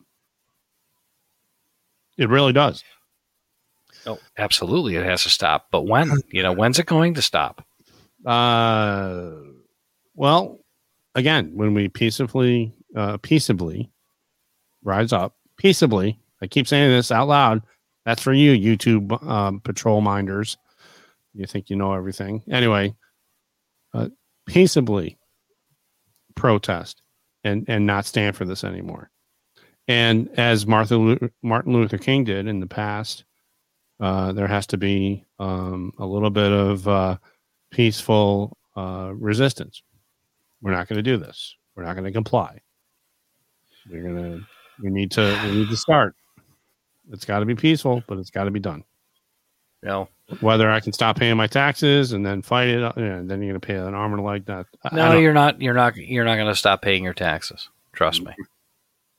[2.17, 2.83] It really does.
[4.07, 5.67] Oh, absolutely, it has to stop.
[5.69, 6.11] But when?
[6.31, 7.63] You know, when's it going to stop?
[8.25, 9.31] Uh,
[10.17, 10.59] well,
[11.15, 13.89] again, when we peaceably, uh, peaceably
[14.83, 16.19] rise up, peaceably.
[16.41, 17.61] I keep saying this out loud.
[18.05, 20.57] That's for you, YouTube um, patrol minders.
[21.33, 22.43] You think you know everything.
[22.49, 22.95] Anyway,
[23.93, 24.09] uh,
[24.47, 25.17] peaceably
[26.35, 27.01] protest
[27.43, 29.11] and and not stand for this anymore.
[29.87, 33.23] And as Martha Martin Luther King did in the past,
[33.99, 37.17] uh, there has to be um, a little bit of uh,
[37.71, 39.83] peaceful uh, resistance.
[40.61, 41.55] We're not going to do this.
[41.75, 42.59] We're not going to comply.
[43.89, 44.45] We're going to.
[44.81, 45.39] We need to.
[45.45, 46.15] We need to start.
[47.11, 48.83] It's got to be peaceful, but it's got to be done.
[49.83, 50.09] You know,
[50.41, 53.51] Whether I can stop paying my taxes and then fight it, uh, and then you're
[53.51, 54.45] going to pay an arm and a leg.
[54.45, 55.61] That no, you're not.
[55.61, 55.95] You're not.
[55.95, 57.69] You're not going to stop paying your taxes.
[57.93, 58.33] Trust me.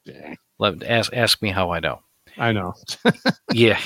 [0.05, 0.35] Yeah.
[0.59, 2.01] Let ask ask me how I know.
[2.37, 2.75] I know.
[3.53, 3.81] yeah,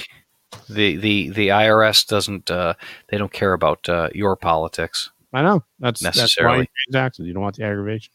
[0.68, 2.74] the the the IRS doesn't uh,
[3.08, 5.10] they don't care about uh, your politics.
[5.32, 7.26] I know that's necessarily that's why you taxes.
[7.26, 8.12] You don't want the aggravation,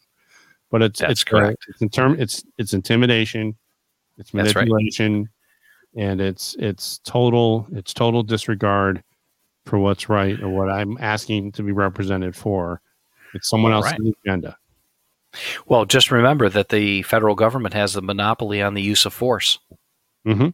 [0.70, 1.64] but it's that's it's correct.
[1.68, 3.56] It's in term it's it's intimidation,
[4.16, 4.68] it's That's right.
[4.68, 5.28] manipulation,
[5.96, 9.02] and it's it's total it's total disregard
[9.66, 12.80] for what's right or what I'm asking to be represented for.
[13.34, 14.56] It's someone else's agenda.
[15.66, 19.58] Well, just remember that the federal government has the monopoly on the use of force.
[20.26, 20.48] Mm-hmm.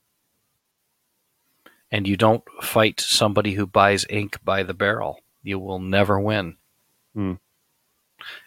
[1.91, 6.57] and you don't fight somebody who buys ink by the barrel, you will never win.
[7.15, 7.35] Hmm.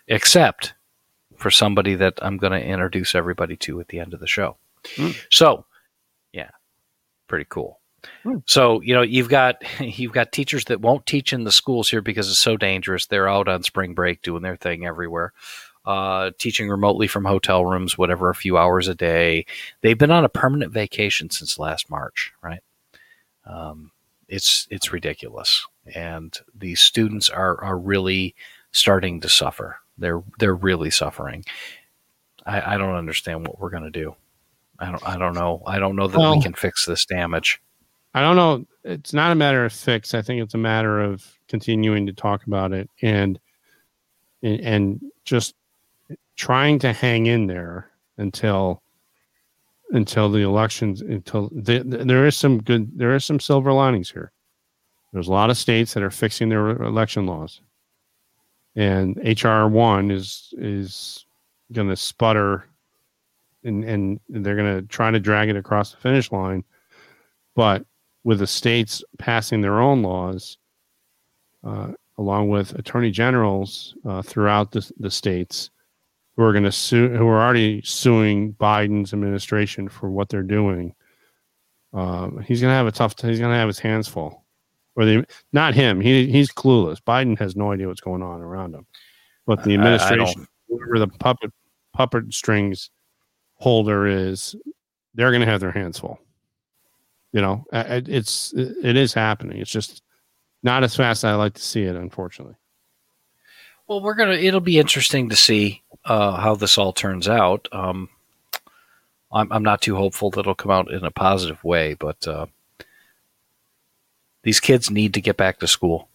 [0.07, 0.73] Except
[1.37, 4.57] for somebody that I'm going to introduce everybody to at the end of the show.
[4.95, 5.11] Hmm.
[5.29, 5.65] So,
[6.33, 6.49] yeah,
[7.27, 7.79] pretty cool.
[8.23, 8.37] Hmm.
[8.45, 12.01] So you know you've got you've got teachers that won't teach in the schools here
[12.01, 13.05] because it's so dangerous.
[13.05, 15.33] They're out on spring break doing their thing everywhere,
[15.85, 19.45] uh, teaching remotely from hotel rooms, whatever, a few hours a day.
[19.81, 22.61] They've been on a permanent vacation since last March, right?
[23.45, 23.91] Um,
[24.27, 28.35] it's it's ridiculous, and the students are are really
[28.71, 29.79] starting to suffer.
[29.97, 31.43] They're they're really suffering.
[32.45, 34.15] I, I don't understand what we're going to do.
[34.79, 35.61] I don't I don't know.
[35.65, 37.61] I don't know that Well- we can fix this damage.
[38.13, 38.65] I don't know.
[38.83, 40.15] It's not a matter of fix.
[40.15, 43.39] I think it's a matter of continuing to talk about it and
[44.41, 45.55] and, and just
[46.35, 48.81] trying to hang in there until
[49.91, 54.31] until the elections until the, there is some good there is some silver linings here.
[55.17, 57.61] There's a lot of states that are fixing their election laws,
[58.75, 61.25] and HR one is is
[61.71, 62.65] going to sputter,
[63.63, 66.63] and and they're going to try to drag it across the finish line,
[67.55, 67.83] but
[68.23, 70.59] with the states passing their own laws,
[71.63, 75.71] uh, along with attorney generals uh, throughout the, the states
[76.35, 80.93] who are going to sue, who are already suing Biden's administration for what they're doing.
[81.91, 83.19] Um, he's going to have a tough.
[83.19, 84.43] He's going to have his hands full.
[84.97, 86.01] Or they, not him.
[86.01, 86.99] He he's clueless.
[86.99, 88.85] Biden has no idea what's going on around him.
[89.45, 91.53] But the I- I don't- administration, whoever the puppet
[91.93, 92.89] puppet strings
[93.53, 94.55] holder is,
[95.13, 96.19] they're going to have their hands full
[97.33, 100.01] you know it's it is happening it's just
[100.63, 102.55] not as fast as i like to see it unfortunately
[103.87, 104.33] Well, we're gonna.
[104.33, 107.67] It'll be interesting to see uh, how this all turns out.
[107.73, 108.07] Um,
[109.31, 112.45] I'm, I'm not too hopeful that it'll come out in a positive way, but uh,
[114.47, 116.07] these kids need to get back to school.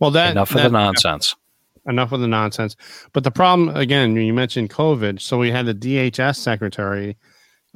[0.00, 1.36] well that Enough of the nonsense.
[1.86, 2.74] enough of the nonsense.
[3.12, 5.20] But the problem again you mentioned covid.
[5.20, 7.16] So we had the dhs secretary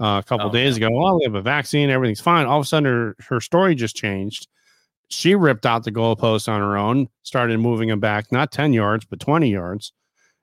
[0.00, 0.88] uh, a couple Oh, days ago.
[0.92, 1.90] Oh we have a vaccine.
[1.90, 2.46] Everything's fine.
[2.46, 4.48] All of a sudden her, her story just changed.
[5.08, 9.04] She ripped out the goalposts on her own started moving them back not 10 yards
[9.04, 9.92] but 20 yards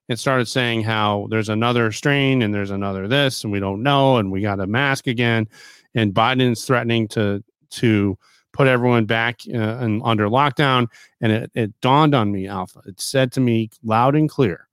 [0.08, 4.16] and started saying how there's another strain and there's another this and we don't know
[4.18, 5.48] and we got a mask again.
[5.94, 8.18] And biden's threatening to to
[8.54, 10.88] put everyone back uh, under lockdown
[11.22, 14.68] and it, it dawned on me alpha it said to me loud and clear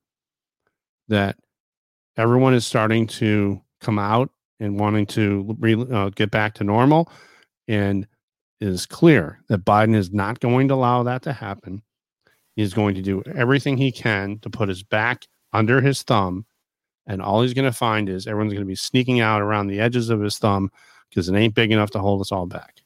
[1.09, 1.37] that
[2.17, 7.11] everyone is starting to come out and wanting to re, uh, get back to normal
[7.69, 8.07] and
[8.61, 11.83] is clear that biden is not going to allow that to happen.
[12.57, 16.45] He's going to do everything he can to put his back under his thumb
[17.07, 19.81] and all he's going to find is everyone's going to be sneaking out around the
[19.81, 20.71] edges of his thumb
[21.09, 22.83] because it ain't big enough to hold us all back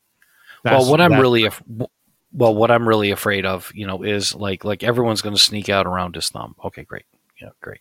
[0.65, 1.63] well, what I'm really af-
[2.33, 5.69] well, what I'm really afraid of, you know, is like like everyone's going to sneak
[5.69, 6.55] out around his thumb.
[6.65, 7.05] Okay, great,
[7.41, 7.81] yeah, great.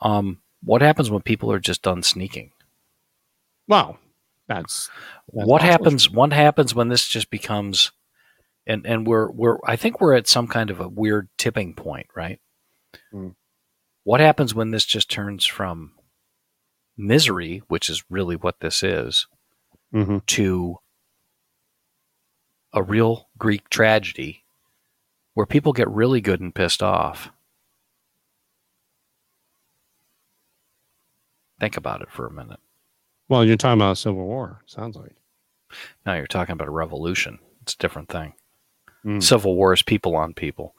[0.00, 2.52] Um, what happens when people are just done sneaking?
[3.68, 3.98] well
[4.46, 4.88] that's,
[5.32, 7.90] that's what happens what happens when this just becomes
[8.64, 12.06] and and we're we're i think we're at some kind of a weird tipping point
[12.14, 12.38] right
[13.10, 13.30] Hmm.
[14.04, 15.94] what happens when this just turns from
[16.96, 19.26] misery which is really what this is
[19.92, 20.24] Mhm.
[20.26, 20.76] to
[22.76, 24.44] a real greek tragedy
[25.34, 27.30] where people get really good and pissed off
[31.58, 32.60] think about it for a minute
[33.28, 34.62] Well, you're talking about a civil war.
[34.66, 35.16] Sounds like.
[36.04, 38.34] now you're talking about a revolution it's a different thing
[39.06, 39.22] Mm.
[39.22, 40.74] Civil war is people on people.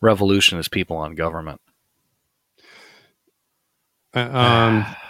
[0.00, 1.60] Revolution is people on government.
[4.14, 4.86] Uh, um,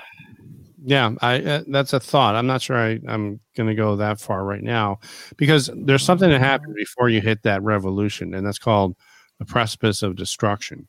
[0.86, 2.36] yeah, I uh, that's a thought.
[2.36, 5.00] I'm not sure I, I'm going to go that far right now
[5.36, 8.96] because there's something that happened before you hit that revolution, and that's called
[9.40, 10.86] the precipice of destruction.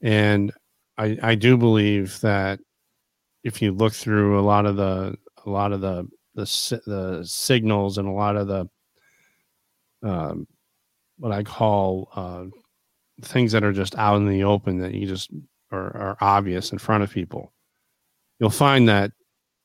[0.00, 0.52] And
[0.96, 2.60] I I do believe that
[3.44, 5.16] if you look through a lot of the
[5.46, 6.44] a lot of the the
[6.86, 8.68] the signals and a lot of the
[10.02, 10.46] um,
[11.18, 12.44] what I call uh,
[13.22, 15.30] things that are just out in the open that you just
[15.72, 17.52] are, are obvious in front of people.
[18.38, 19.12] You'll find that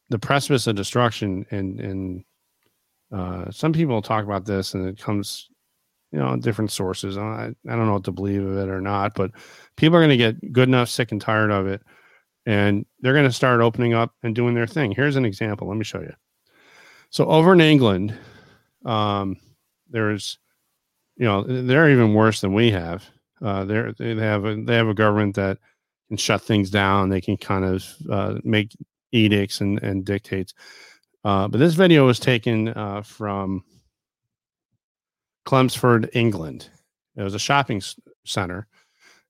[0.10, 2.24] the precipice of destruction and and
[3.12, 5.50] uh, some people talk about this and it comes
[6.12, 7.18] you know different sources.
[7.18, 9.32] I, I don't know what to believe of it or not but
[9.78, 11.82] people are going to get good enough sick and tired of it
[12.46, 14.92] and they're going to start opening up and doing their thing.
[14.92, 15.68] Here's an example.
[15.70, 16.14] Let me show you.
[17.10, 18.18] So over in england
[18.86, 19.38] um,
[19.90, 20.38] there's
[21.16, 23.06] you know they're even worse than we have.
[23.42, 25.58] Uh, they're, they have a, they have a government that
[26.14, 28.76] can shut things down they can kind of uh, make
[29.11, 30.53] edicts and, and dictates
[31.26, 33.64] uh, but this video was taken uh, from
[35.47, 36.70] Chelmsford, England.
[37.16, 37.82] It was a shopping
[38.26, 38.68] center.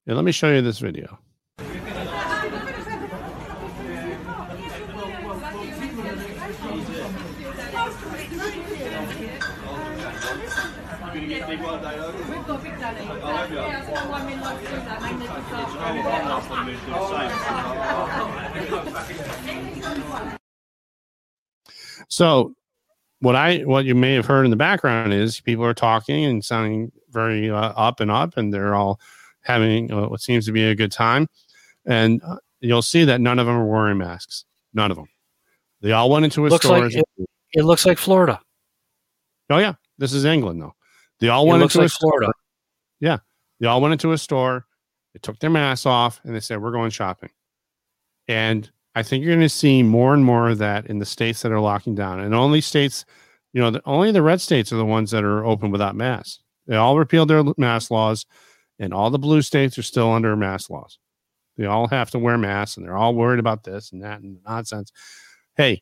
[0.05, 1.19] And let me show you this video.
[22.09, 22.55] So,
[23.19, 26.43] what I what you may have heard in the background is people are talking and
[26.43, 28.99] sounding very uh, up and up, and they're all
[29.41, 31.27] having uh, what seems to be a good time.
[31.85, 34.45] And uh, you'll see that none of them are wearing masks.
[34.73, 35.07] None of them.
[35.81, 36.81] They all went into a looks store.
[36.81, 37.05] Like it,
[37.53, 38.39] it, looks like Florida.
[39.49, 40.73] Oh yeah, this is England though.
[41.19, 42.25] They all went into like a Florida.
[42.25, 42.33] Store.
[42.99, 43.17] Yeah,
[43.59, 44.65] they all went into a store.
[45.13, 47.29] They took their masks off and they said, "We're going shopping."
[48.27, 51.41] And I think you're going to see more and more of that in the states
[51.41, 53.05] that are locking down, and only states,
[53.51, 56.39] you know, the, only the red states are the ones that are open without masks.
[56.67, 58.25] They all repealed their mask laws,
[58.79, 60.99] and all the blue states are still under mask laws.
[61.57, 64.37] They all have to wear masks, and they're all worried about this and that and
[64.47, 64.91] nonsense.
[65.55, 65.81] Hey,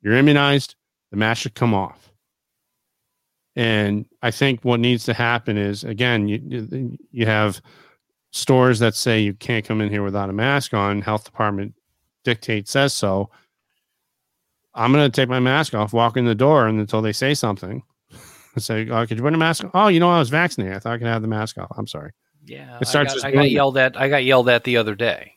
[0.00, 0.76] you're immunized.
[1.10, 2.09] The mask should come off.
[3.60, 7.60] And I think what needs to happen is again, you you have
[8.30, 11.02] stores that say you can't come in here without a mask on.
[11.02, 11.74] Health department
[12.24, 13.28] dictate says so.
[14.74, 17.34] I'm going to take my mask off, walk in the door, and until they say
[17.34, 17.82] something,
[18.54, 19.70] and say, oh, "Could you put a mask?" on?
[19.74, 20.74] Oh, you know, I was vaccinated.
[20.74, 21.76] I thought I could have the mask off.
[21.76, 22.12] I'm sorry.
[22.46, 23.12] Yeah, it starts.
[23.12, 23.94] I got, I got yelled at.
[23.94, 25.34] I got yelled at the other day.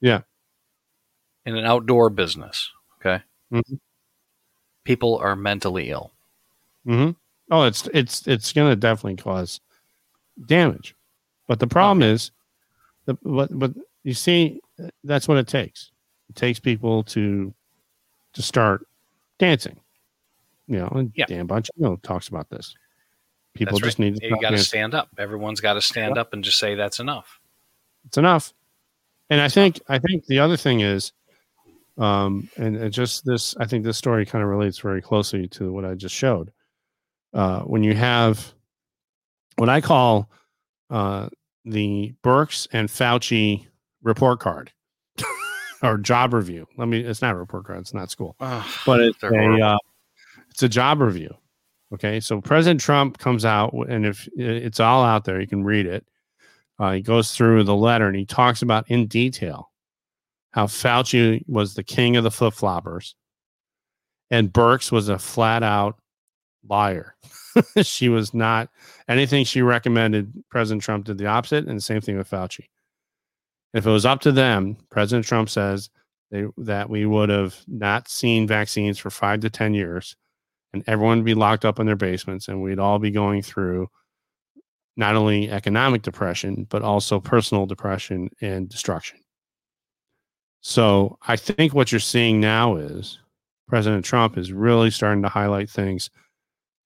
[0.00, 0.22] Yeah,
[1.44, 2.70] in an outdoor business.
[2.98, 3.22] Okay,
[3.52, 3.74] mm-hmm.
[4.84, 6.12] people are mentally ill.
[6.86, 7.10] Mm-hmm.
[7.52, 9.60] Oh, it's it's it's going to definitely cause
[10.46, 10.96] damage,
[11.46, 12.12] but the problem okay.
[12.12, 12.30] is,
[13.04, 13.72] the but but
[14.04, 14.58] you see,
[15.04, 15.90] that's what it takes.
[16.30, 17.52] It takes people to
[18.32, 18.86] to start
[19.38, 19.78] dancing.
[20.66, 21.26] You know, and yeah.
[21.26, 21.46] Dan
[21.76, 22.74] know, talks about this.
[23.52, 24.12] People that's just right.
[24.12, 25.10] need to you got to stand up.
[25.18, 27.38] Everyone's got to stand up and just say that's enough.
[28.06, 28.54] It's enough.
[29.28, 31.12] And I think I think the other thing is,
[31.98, 35.70] um, and it just this I think this story kind of relates very closely to
[35.70, 36.50] what I just showed.
[37.32, 38.52] Uh, when you have
[39.56, 40.30] what I call
[40.90, 41.28] uh,
[41.64, 43.66] the Birx and Fauci
[44.02, 44.72] report card
[45.82, 46.66] or job review.
[46.76, 47.00] Let me.
[47.00, 47.80] It's not a report card.
[47.80, 49.78] It's not school, but it's a uh,
[50.50, 51.34] it's a job review.
[51.94, 55.86] Okay, so President Trump comes out, and if it's all out there, you can read
[55.86, 56.06] it.
[56.78, 59.70] Uh, he goes through the letter and he talks about in detail
[60.52, 63.14] how Fauci was the king of the flip floppers,
[64.30, 65.98] and Birx was a flat out
[66.68, 67.14] liar.
[67.82, 68.68] she was not
[69.08, 70.32] anything she recommended.
[70.50, 72.66] President Trump did the opposite, and the same thing with Fauci.
[73.74, 75.90] If it was up to them, President Trump says
[76.30, 80.16] they, that we would have not seen vaccines for five to 10 years
[80.72, 83.88] and everyone would be locked up in their basements and we'd all be going through
[84.96, 89.18] not only economic depression, but also personal depression and destruction.
[90.60, 93.18] So I think what you're seeing now is
[93.68, 96.10] President Trump is really starting to highlight things.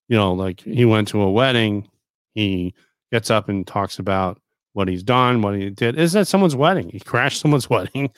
[0.07, 1.89] You know, like he went to a wedding,
[2.33, 2.73] he
[3.11, 4.39] gets up and talks about
[4.73, 5.97] what he's done, what he did.
[5.97, 6.89] Is that someone's wedding?
[6.89, 8.11] He crashed someone's wedding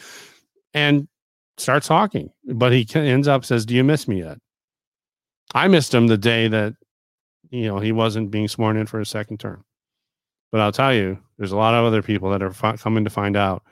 [0.74, 1.08] and
[1.58, 4.38] starts talking, but he ends up says, "Do you miss me yet?"
[5.54, 6.76] I missed him the day that
[7.50, 9.64] you know he wasn't being sworn in for a second term.
[10.52, 13.38] But I'll tell you, there's a lot of other people that are coming to find
[13.38, 13.64] out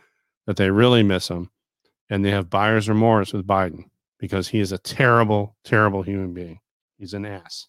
[0.45, 1.49] that they really miss him,
[2.09, 3.85] and they have buyer's remorse with Biden
[4.19, 6.59] because he is a terrible, terrible human being.
[6.97, 7.67] He's an ass.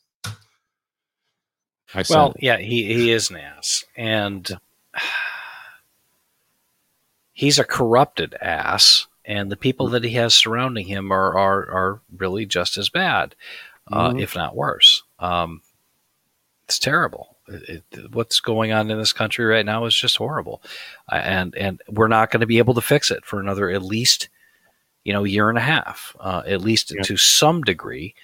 [1.94, 4.48] I well, yeah, he, he is an ass, and
[7.32, 9.92] he's a corrupted ass, and the people mm.
[9.92, 13.34] that he has surrounding him are are, are really just as bad,
[13.90, 14.18] uh, mm-hmm.
[14.18, 15.02] if not worse.
[15.18, 15.62] Um,
[16.66, 17.36] it's terrible.
[17.46, 20.62] It, it, what's going on in this country right now is just horrible,
[21.10, 23.82] uh, and and we're not going to be able to fix it for another at
[23.82, 24.28] least,
[25.04, 27.02] you know, year and a half, uh, at least yeah.
[27.04, 28.14] to some degree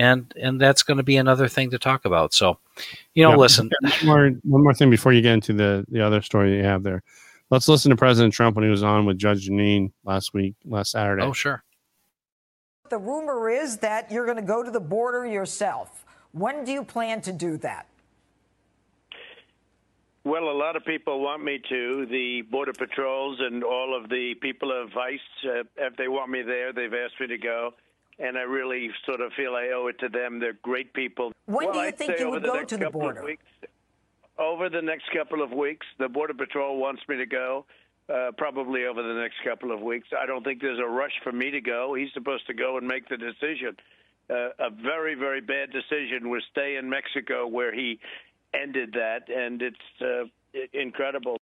[0.00, 2.32] and and that's going to be another thing to talk about.
[2.32, 2.58] So,
[3.14, 3.70] you know, yeah, listen.
[3.80, 6.82] One more, one more thing before you get into the the other story you have
[6.82, 7.02] there.
[7.50, 10.92] Let's listen to President Trump when he was on with Judge Jeanine last week, last
[10.92, 11.22] Saturday.
[11.22, 11.62] Oh, sure.
[12.88, 16.04] The rumor is that you're going to go to the border yourself.
[16.32, 17.86] When do you plan to do that?
[20.24, 22.06] Well, a lot of people want me to.
[22.06, 26.42] The Border Patrols and all of the people of ICE, uh, if they want me
[26.42, 27.72] there, they've asked me to go.
[28.22, 30.40] And I really sort of feel I owe it to them.
[30.40, 31.32] They're great people.
[31.46, 33.24] When well, do you I'd think you would over go to the border?
[33.24, 33.44] Weeks,
[34.38, 37.64] over the next couple of weeks, the Border Patrol wants me to go.
[38.12, 40.08] Uh, probably over the next couple of weeks.
[40.20, 41.94] I don't think there's a rush for me to go.
[41.94, 43.76] He's supposed to go and make the decision.
[44.28, 48.00] Uh, a very, very bad decision was stay in Mexico, where he
[48.52, 50.24] ended that, and it's uh,
[50.72, 51.36] incredible.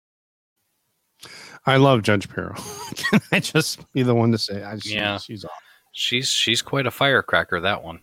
[1.64, 2.54] I love Judge Pirro.
[2.96, 5.18] Can I just be the one to say, I, she's, Yeah.
[5.18, 5.56] she's awesome.
[5.98, 7.58] She's she's quite a firecracker.
[7.58, 8.00] That one.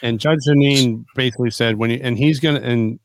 [0.00, 2.98] And Judge Jeanine basically said when he, and he's gonna and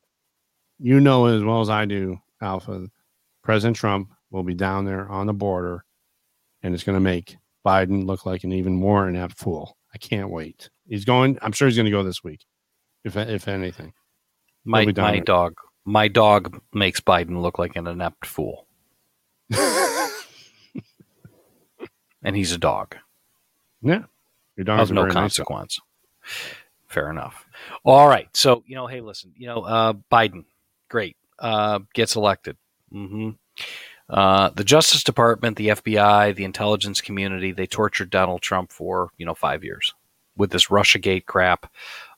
[0.79, 2.87] you know as well as I do, Alpha,
[3.43, 5.83] President Trump will be down there on the border,
[6.61, 9.75] and it's gonna make Biden look like an even more inept fool.
[9.93, 10.69] I can't wait.
[10.87, 11.37] He's going.
[11.41, 12.45] I'm sure he's gonna go this week,
[13.03, 13.91] if if anything.
[14.63, 18.67] My my dog my dog makes Biden look like an inept fool,
[22.23, 22.95] and he's a dog
[23.81, 24.03] Yeah,
[24.55, 25.79] your dog's of no very nice consequence.
[26.87, 27.45] Fair enough.
[27.83, 28.29] All right.
[28.35, 29.33] So you know, hey, listen.
[29.35, 30.45] You know, uh, Biden,
[30.89, 32.57] great, uh, gets elected.
[32.91, 33.31] hmm
[34.09, 39.25] Uh, the Justice Department, the FBI, the intelligence community, they tortured Donald Trump for you
[39.25, 39.93] know five years
[40.35, 41.71] with this RussiaGate crap,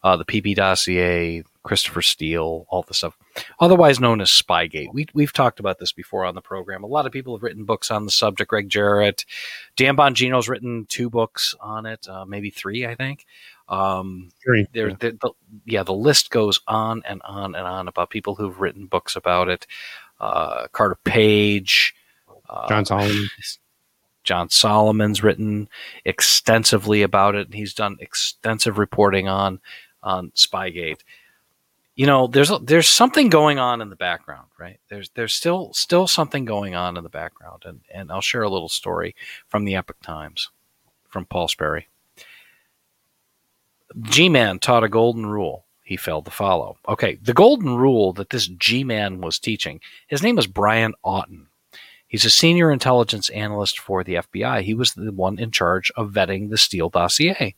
[0.03, 3.17] uh, the PP dossier, Christopher Steele, all the stuff,
[3.59, 4.93] otherwise known as Spygate.
[4.93, 6.83] We, we've talked about this before on the program.
[6.83, 8.49] A lot of people have written books on the subject.
[8.49, 9.25] Gregg Jarrett,
[9.75, 13.25] Dan Bongino's written two books on it, uh, maybe three, I think.
[13.67, 14.67] Um, Three.
[14.73, 14.95] there, Yeah.
[14.99, 15.31] the, the,
[15.65, 19.49] yeah, the list goes on and on and on about people who've written books about
[19.49, 19.65] it.
[20.19, 21.95] Uh, Carter Page,
[22.47, 23.27] uh, John Solomon.
[24.23, 25.67] John Solomon's written
[26.03, 29.59] extensively about it, and he's done extensive reporting on
[30.03, 31.01] on Spygate.
[31.95, 34.79] You know, there's there's something going on in the background, right?
[34.89, 38.49] There's there's still still something going on in the background, and and I'll share a
[38.49, 39.15] little story
[39.47, 40.49] from the Epoch Times,
[41.09, 41.87] from Paul Sperry.
[44.01, 46.77] G-Man taught a golden rule he failed to follow.
[46.89, 51.45] Okay, the golden rule that this G-Man was teaching, his name is Brian Auten.
[52.07, 54.63] He's a senior intelligence analyst for the FBI.
[54.63, 57.55] He was the one in charge of vetting the Steele dossier.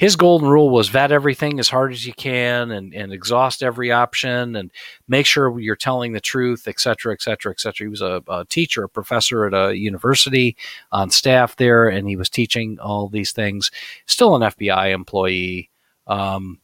[0.00, 3.92] His golden rule was vet everything as hard as you can and, and exhaust every
[3.92, 4.70] option and
[5.06, 7.84] make sure you're telling the truth, et cetera, et cetera, et cetera.
[7.84, 10.56] He was a, a teacher, a professor at a university
[10.90, 13.70] on staff there, and he was teaching all these things.
[14.06, 15.68] Still an FBI employee.
[16.06, 16.60] Um,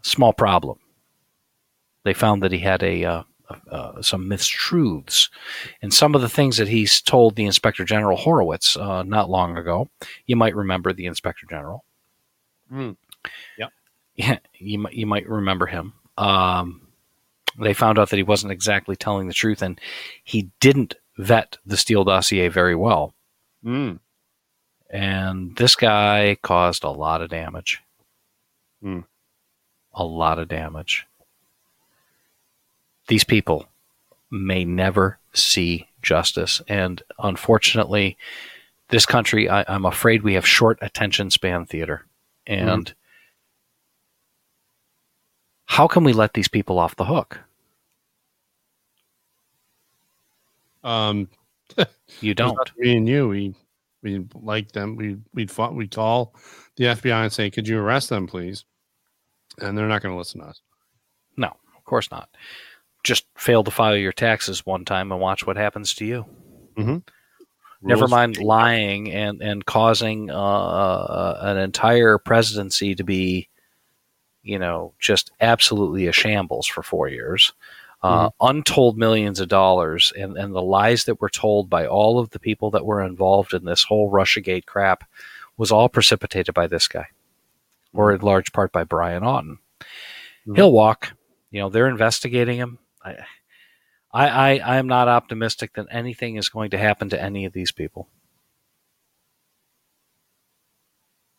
[0.00, 0.78] small problem.
[2.04, 3.22] They found that he had a uh,
[3.70, 5.28] uh, some mistruths
[5.82, 9.58] and some of the things that he's told the Inspector General Horowitz uh, not long
[9.58, 9.90] ago.
[10.26, 11.84] You might remember the Inspector General.
[12.72, 12.96] Mm.
[14.14, 15.92] Yeah, you might you might remember him.
[16.16, 16.88] Um,
[17.58, 19.80] they found out that he wasn't exactly telling the truth, and
[20.24, 23.14] he didn't vet the Steele dossier very well.
[23.64, 23.98] Mm.
[24.90, 27.80] And this guy caused a lot of damage.
[28.82, 29.00] Hmm.
[29.94, 31.06] A lot of damage.
[33.08, 33.66] These people
[34.30, 36.60] may never see justice.
[36.68, 38.16] And unfortunately,
[38.88, 42.06] this country, I, I'm afraid we have short attention span theater.
[42.46, 42.92] And
[45.66, 47.40] how can we let these people off the hook?
[50.82, 51.28] Um,
[52.20, 52.58] You don't.
[52.76, 53.54] Me and you, we
[54.02, 54.96] we like them.
[54.96, 56.34] We we'd fought, we'd call
[56.76, 58.64] the FBI and say, "Could you arrest them, please?"
[59.58, 60.60] And they're not going to listen to us.
[61.36, 62.28] No, of course not.
[63.04, 66.24] Just fail to file your taxes one time and watch what happens to you.
[67.82, 73.48] Never mind lying and and causing uh, uh, an entire presidency to be,
[74.42, 77.52] you know, just absolutely a shambles for four years.
[78.02, 82.30] Uh, Untold millions of dollars, and and the lies that were told by all of
[82.30, 85.04] the people that were involved in this whole RussiaGate crap
[85.56, 87.06] was all precipitated by this guy,
[87.92, 89.58] or in large part by Brian Auten.
[90.48, 90.56] Mhm.
[90.56, 91.12] He'll walk.
[91.52, 92.78] You know, they're investigating him.
[93.04, 93.18] I,
[94.12, 97.52] I, I, I am not optimistic that anything is going to happen to any of
[97.52, 98.08] these people.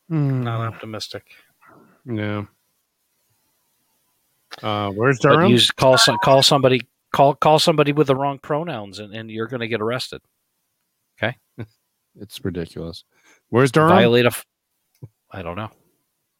[0.09, 1.25] Not optimistic.
[2.05, 2.45] Yeah.
[4.61, 5.51] Uh, where's But Durham?
[5.51, 9.47] use call some, call somebody call call somebody with the wrong pronouns and, and you're
[9.47, 10.21] going to get arrested.
[11.17, 11.37] Okay,
[12.19, 13.03] it's ridiculous.
[13.49, 13.89] Where's Durham?
[13.89, 14.27] Violate a.
[14.27, 14.45] f-
[15.31, 15.71] I don't know.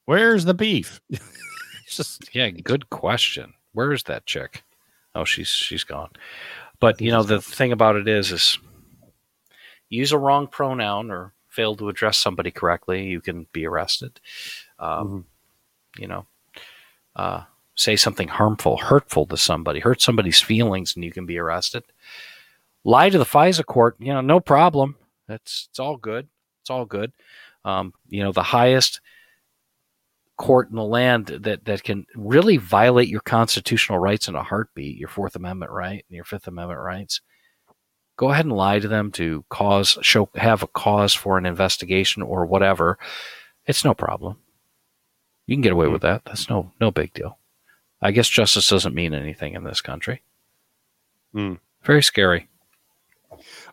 [0.06, 1.02] Where's the beef?
[1.10, 1.24] it's
[1.98, 3.54] just Yeah, good question.
[3.72, 4.64] Where is that chick?
[5.16, 6.10] Oh, she's she's gone.
[6.80, 8.60] But you know the thing about it is, is
[9.90, 14.20] use a wrong pronoun or fail to address somebody correctly, you can be arrested.
[14.80, 15.26] Um,
[15.98, 16.02] Mhm.
[16.02, 16.26] You know,
[17.16, 17.44] uh,
[17.76, 21.84] say something harmful, hurtful to somebody, hurt somebody's feelings, and you can be arrested.
[22.84, 24.96] Lie to the FISA court, you know, no problem.
[25.28, 26.28] That's it's all good.
[26.62, 27.14] It's all good.
[27.64, 29.00] Um, you know, the highest
[30.38, 34.98] court in the land that that can really violate your constitutional rights in a heartbeat,
[34.98, 37.22] your Fourth Amendment right and your Fifth Amendment rights.
[38.16, 42.22] Go ahead and lie to them to cause show have a cause for an investigation
[42.22, 42.98] or whatever.
[43.66, 44.38] It's no problem.
[45.48, 46.24] You can get away with that.
[46.26, 47.38] That's no no big deal.
[48.02, 50.22] I guess justice doesn't mean anything in this country.
[51.34, 51.56] Hmm.
[51.84, 52.50] Very scary.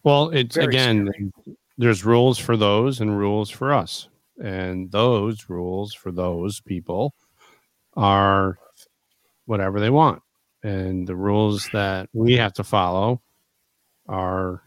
[0.02, 1.32] Well, it's Very again,
[1.78, 4.08] there's rules for those and rules for us.
[4.40, 7.14] And those rules for those people
[7.96, 8.58] are
[9.46, 10.22] whatever they want.
[10.62, 13.20] And the rules that we have to follow
[14.08, 14.62] are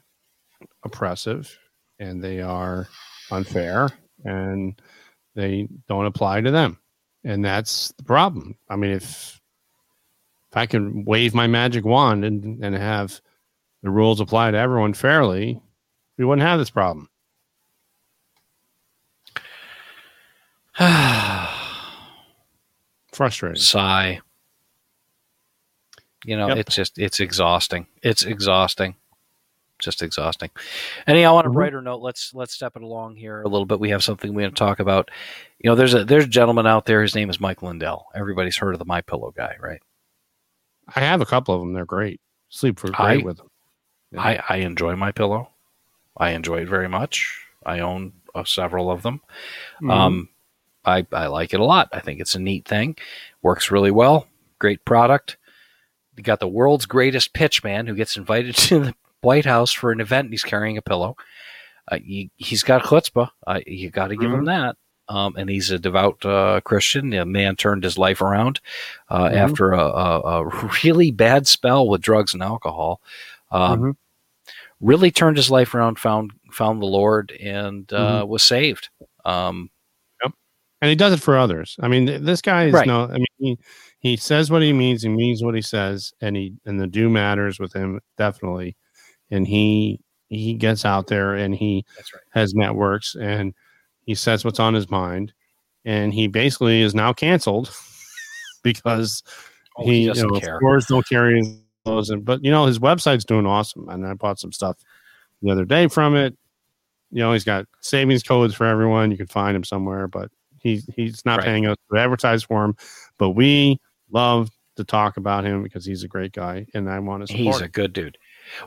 [0.83, 1.57] oppressive
[1.99, 2.87] and they are
[3.31, 3.89] unfair
[4.25, 4.79] and
[5.35, 6.79] they don't apply to them.
[7.23, 8.57] And that's the problem.
[8.69, 9.39] I mean, if
[10.51, 13.19] if I can wave my magic wand and, and have
[13.81, 15.59] the rules apply to everyone fairly,
[16.17, 17.09] we wouldn't have this problem.
[23.11, 23.59] Frustrating.
[23.61, 24.19] Sigh.
[26.25, 26.57] You know, Yep.
[26.57, 27.87] it's just it's exhausting.
[28.01, 28.95] It's exhausting.
[29.79, 30.49] Just exhausting.
[31.05, 31.53] Anyhow, on a Mhm.
[31.53, 33.79] brighter note, let's let's step it along here a little bit.
[33.79, 35.11] We have something we want to talk about.
[35.59, 37.01] You know, there's a there's a gentleman out there.
[37.01, 38.07] His name is Mike Lindell.
[38.15, 39.81] Everybody's heard of the My Pillow guy, right?
[40.95, 41.73] I have a couple of them.
[41.73, 42.21] They're great.
[42.49, 43.49] Sleep for I- great with them.
[44.11, 44.21] Yeah.
[44.21, 45.49] I, I enjoy my pillow.
[46.15, 47.43] I enjoy it very much.
[47.65, 49.21] I own uh, several of them.
[49.81, 49.91] Mhm.
[49.91, 50.29] Um,
[50.85, 51.89] I, I like it a lot.
[51.91, 52.95] I think it's a neat thing.
[53.41, 54.27] Works really well.
[54.59, 55.37] Great product.
[56.17, 59.91] You got the world's greatest pitch man who gets invited to the White House for
[59.91, 61.15] an event and he's carrying a pillow.
[61.91, 63.29] Uh, he, he's got chutzpah.
[63.45, 64.77] Uh, you got to give him that.
[65.09, 67.09] Um, and he's a devout uh, Christian.
[67.09, 68.61] The man turned his life around
[69.09, 69.35] uh, Mhm.
[69.35, 73.01] after a, a, a really bad spell with drugs and alcohol.
[73.51, 73.95] Um, Mhm.
[74.79, 78.89] Really turned his life around, found found the Lord, and uh, was saved.
[79.23, 79.69] Um,
[80.83, 81.77] and he does it for others.
[81.81, 82.87] I mean, th- this guy is Right.
[82.87, 83.05] no.
[83.05, 83.59] I mean, he,
[83.99, 85.03] he says what he means.
[85.03, 88.75] He means what he says, and he and the do matters with him definitely.
[89.31, 92.21] And he he gets out there and he right.
[92.31, 93.53] has networks and
[94.05, 95.33] he says what's on his mind,
[95.85, 97.73] and he basically is now canceled
[98.63, 99.23] because
[99.77, 100.57] Oh, he, he you doesn't know, care.
[100.59, 101.41] stores don't carry
[101.85, 104.77] clothes, and but you know his website's doing awesome, and I bought some stuff
[105.41, 106.37] the other day from it.
[107.11, 109.11] You know, he's got savings codes for everyone.
[109.11, 110.31] You can find him somewhere, but
[110.63, 111.45] he he's not Right.
[111.45, 112.75] paying us to advertise for him.
[113.17, 113.79] But we
[114.11, 117.55] love to talk about him because he's a great guy, and I want to support.
[117.55, 118.17] He's a good dude.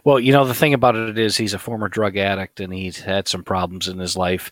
[0.04, 3.00] Well, you know, the thing about it is he's a former drug addict and he's
[3.00, 4.50] had some problems in his life.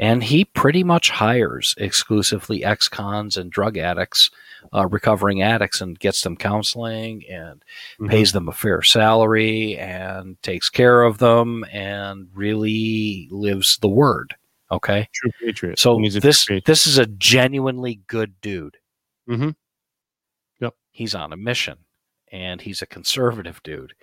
[0.00, 4.30] And he pretty much hires exclusively ex cons and drug addicts,
[4.72, 7.64] uh, recovering addicts, and gets them counseling and
[7.98, 8.08] Mhm.
[8.10, 14.36] pays them a fair salary and takes care of them and really lives the word.
[14.70, 15.08] Okay.
[15.14, 15.78] true patriot.
[15.78, 16.64] So this patriot.
[16.66, 18.76] this is a genuinely good dude.
[19.28, 19.54] Mhm.
[20.60, 20.74] Yep.
[20.90, 21.78] He's on a mission
[22.32, 23.94] and he's a conservative dude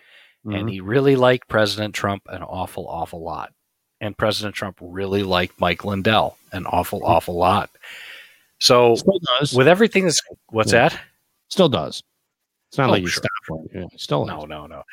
[0.46, 0.72] and Mhm.
[0.72, 3.54] he really liked President Trump an awful, awful lot.
[4.02, 7.12] And President Trump really liked Mike Lindell an awful, Mm-hmm.
[7.12, 7.70] awful lot.
[8.60, 9.54] So still does.
[9.54, 10.90] with everything that's what's Yeah.
[10.90, 11.00] that?
[11.50, 12.02] still does.
[12.70, 13.60] It's not Oh, like you sure, stop.
[13.74, 14.84] Yeah, still No, no, no.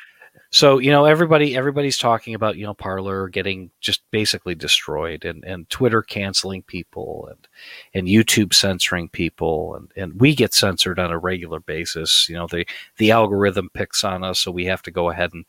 [0.53, 5.43] So you know, everybody, everybody's talking about you know Parler getting just basically destroyed, and
[5.43, 7.47] and Twitter canceling people, and
[7.95, 12.27] and YouTube censoring people, and and we get censored on a regular basis.
[12.29, 15.43] You know, the the algorithm picks on us, so we have to go ahead and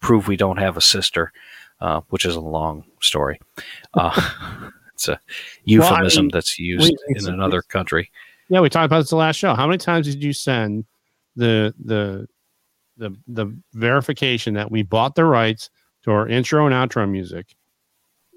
[0.00, 1.32] prove we don't have a sister,
[1.80, 3.38] uh, which is a long story.
[3.94, 5.20] Uh, it's a
[5.62, 8.10] euphemism mean, that's used we- in another country.
[8.48, 9.54] Yeah, we talked about this the last show.
[9.54, 10.86] How many times did you send
[11.36, 12.26] the the
[13.00, 15.70] the the verification that we bought the rights
[16.04, 17.54] to our intro and outro music?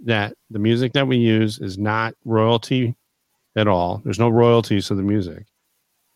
[0.06, 2.96] That the music that we use is not royalty
[3.56, 4.02] at all.
[4.04, 5.46] There's no royalties to the music.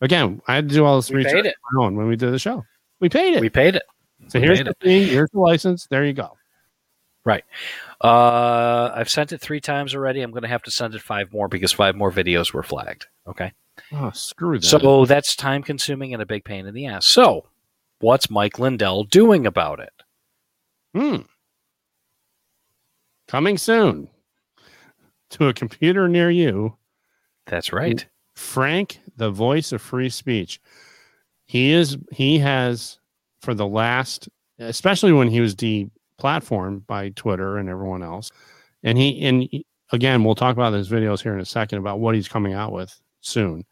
[0.00, 1.54] Again, I had to do all this We research paid it.
[1.72, 2.64] on my own when we did the show.
[3.00, 3.40] We paid it.
[3.40, 3.82] We paid it.
[4.28, 5.04] so we here's the fee.
[5.08, 5.86] Here's the license.
[5.90, 6.36] There you go.
[7.24, 7.44] Right.
[8.02, 10.20] Uh, I've sent it three times already.
[10.22, 13.06] I'm going to have to send it five more because five more videos were flagged.
[13.26, 13.52] Okay.
[13.92, 14.66] Oh, screw that.
[14.66, 17.06] So that's time consuming and a big pain in the ass.
[17.06, 17.46] So,
[18.00, 19.92] what's Mike Lindell doing about it?
[20.94, 21.22] Hmm.
[23.26, 24.08] Coming soon
[25.30, 26.76] to a computer near you.
[27.46, 28.06] That's right.
[28.34, 30.60] Frank, the voice of free speech.
[31.46, 32.98] He is he has
[33.40, 34.28] for the last
[34.58, 38.30] especially when he was deplatformed by Twitter and everyone else.
[38.82, 42.00] And he and he- again, we'll talk about his videos here in a second about
[42.00, 43.64] what he's coming out with soon.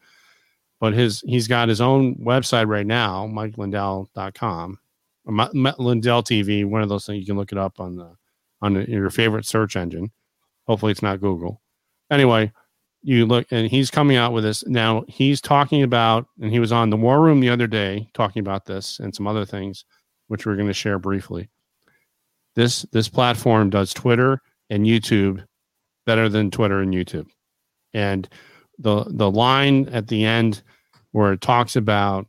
[0.80, 4.78] But his he's got his own website right now, MikeLindell.com,
[5.24, 5.32] or
[5.78, 8.14] Lindell TV, one of those things you can look it up on the
[8.62, 10.10] on the, your favorite search engine.
[10.66, 11.62] Hopefully, it's not Google.
[12.10, 12.52] Anyway,
[13.02, 15.04] you look, and he's coming out with this now.
[15.08, 18.66] He's talking about, and he was on the War Room the other day talking about
[18.66, 19.84] this and some other things,
[20.26, 21.48] which we're going to share briefly.
[22.54, 25.44] This this platform does Twitter and YouTube
[26.04, 27.28] better than Twitter and YouTube,
[27.94, 28.28] and
[28.78, 30.62] the the line at the end
[31.12, 32.26] where it talks about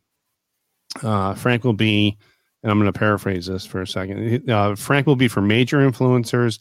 [1.03, 2.17] uh, Frank will be,
[2.63, 4.49] and I'm going to paraphrase this for a second.
[4.49, 6.59] Uh, Frank will be for major influencers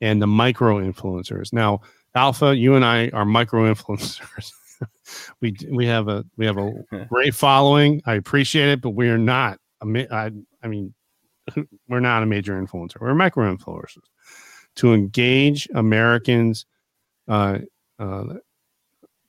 [0.00, 1.52] and the micro influencers.
[1.52, 1.80] Now,
[2.14, 4.52] Alpha, you and I are micro influencers.
[5.40, 6.72] we we have a we have a
[7.08, 8.02] great following.
[8.06, 9.58] I appreciate it, but we are not.
[9.82, 10.30] A, I,
[10.62, 10.94] I mean,
[11.88, 13.00] we're not a major influencer.
[13.00, 13.98] We're micro influencers
[14.76, 16.66] to engage Americans
[17.26, 17.58] uh,
[17.98, 18.24] uh,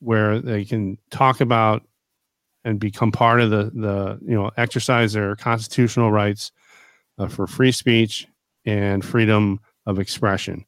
[0.00, 1.82] where they can talk about
[2.64, 6.52] and become part of the the you know exercise their constitutional rights
[7.18, 8.26] uh, for free speech
[8.64, 10.64] and freedom of expression.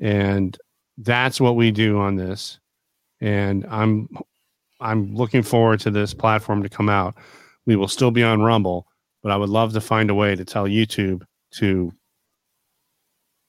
[0.00, 0.56] And
[0.98, 2.58] that's what we do on this.
[3.20, 4.08] And i'm
[4.80, 7.14] i'm looking forward to this platform to come out.
[7.66, 8.86] We will still be on rumble
[9.22, 11.22] but i would love to find a way to tell youtube
[11.52, 11.92] to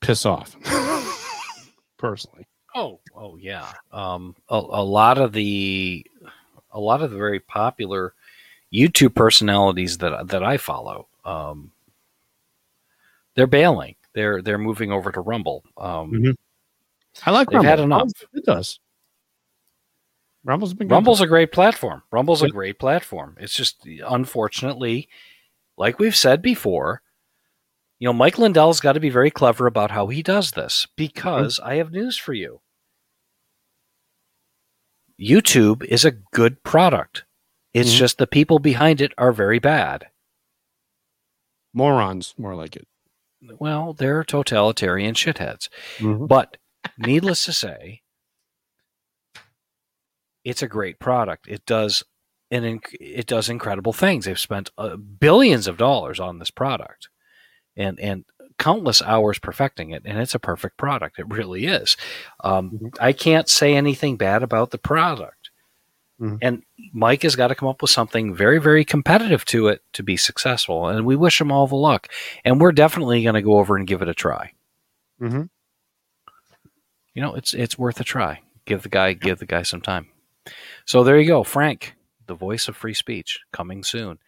[0.01, 0.55] piss off.
[1.97, 2.45] Personally
[2.76, 3.72] Oh, oh yeah.
[3.91, 6.05] Um, a, a lot of the,
[6.72, 8.13] a lot of the very popular
[8.74, 11.72] YouTube personalities that that I follow, um,
[13.36, 13.95] they're bailing.
[14.13, 15.63] They're they're moving over to Rumble.
[15.78, 16.36] Um, Mhm.
[17.26, 17.69] I like Rumble.
[17.69, 18.09] had enough.
[18.34, 18.80] It does.
[20.43, 20.95] Rumble's been good.
[20.95, 22.01] Rumble's a great platform.
[22.11, 23.38] Rumble's a great platform.
[23.39, 25.07] It's just unfortunately,
[25.78, 27.01] like we've said before,
[28.01, 31.59] you know, Mike Lindell's got to be very clever about how he does this because
[31.59, 32.61] I have news for you.
[35.21, 37.25] YouTube is a good product.
[37.75, 37.97] It's Mhm.
[37.97, 40.07] just the people behind it are very bad.
[41.73, 42.85] morons, more like it.
[43.59, 45.69] Well, they're totalitarian shitheads.
[45.99, 46.27] Mhm.
[46.27, 46.57] But
[46.97, 48.01] needless to say,
[50.43, 51.47] it's a great product.
[51.47, 52.03] It does
[52.51, 54.25] an inc- it does incredible things.
[54.25, 57.07] They've spent uh, billions of dollars on this product,
[57.78, 58.26] and and
[58.57, 61.17] countless hours perfecting it, and it's a perfect product.
[61.19, 61.97] It really is.
[62.43, 62.97] Um, Mhm.
[62.99, 65.49] I can't say anything bad about the product.
[66.19, 66.38] Mhm.
[66.43, 66.63] And
[66.93, 70.15] Mike has got to come up with something very, very competitive to it to be
[70.17, 70.88] successful.
[70.88, 72.07] And we wish him all the luck.
[72.45, 74.53] And we're definitely going to go over and give it a try
[75.19, 75.49] Mhm.
[77.15, 78.41] you know, it's it's worth a try.
[78.65, 80.07] Give the guy give the guy some time.
[80.86, 81.95] So there you go, Frank,
[82.28, 84.19] the voice of free speech, coming soon.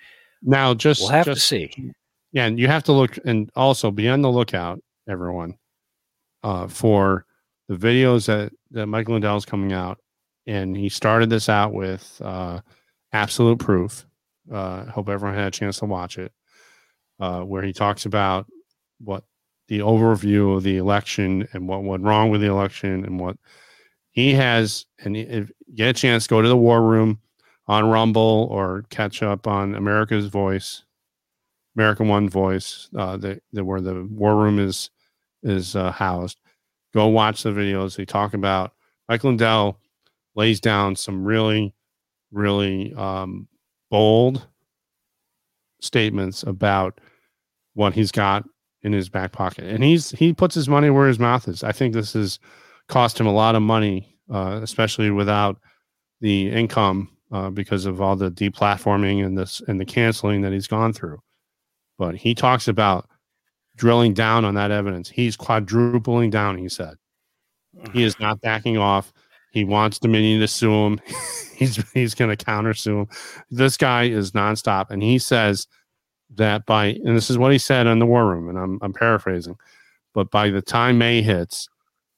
[0.42, 1.94] Now, just We'll have just, to see.
[2.34, 5.56] Yeah, and you have to look and also be on the lookout, everyone,
[6.42, 7.26] uh, for
[7.70, 10.00] the videos that that Michael is coming out,
[10.48, 12.60] and he started this out with uh,
[13.14, 14.06] absolute proof.
[14.52, 16.34] Uh, hope everyone had a chance to watch it,
[17.20, 18.48] uh, where he talks about
[19.00, 19.24] what
[19.68, 23.38] the overview of the election and what went wrong with the election and what
[24.10, 24.86] he has.
[25.00, 27.20] And if you get a chance, go to the War Room
[27.68, 30.84] on Rumble or catch up on America's Voice.
[31.76, 34.90] American One Voice, uh, the, the where the War Room is
[35.42, 36.40] is uh, housed.
[36.94, 37.96] Go watch the videos.
[37.96, 38.74] They talk about
[39.10, 39.80] Michael Lindell
[40.36, 41.74] lays down some really,
[42.32, 43.48] really um,
[43.90, 44.48] bold
[45.82, 47.00] statements about
[47.74, 48.46] what he's got
[48.84, 51.64] in his back pocket, and he's he puts his money where his mouth is.
[51.64, 52.40] I think this has
[52.88, 55.58] cost him a lot of money, uh, especially without
[56.22, 60.68] the income uh, because of all the deplatforming and this and the canceling that he's
[60.68, 61.20] gone through
[61.98, 63.10] but he talks about
[63.76, 65.10] drilling down on that evidence.
[65.10, 66.96] He's quadrupling down, he said.
[67.92, 69.12] He is not backing off.
[69.52, 71.02] He wants Dominion to sue him.
[71.56, 73.08] he's he's going to counter sue him.
[73.50, 75.68] This guy is nonstop, and he says
[76.36, 78.94] that by and this is what he said in the war room, and I'm I'm
[78.94, 79.58] paraphrasing,
[80.14, 81.68] but by the time May hits,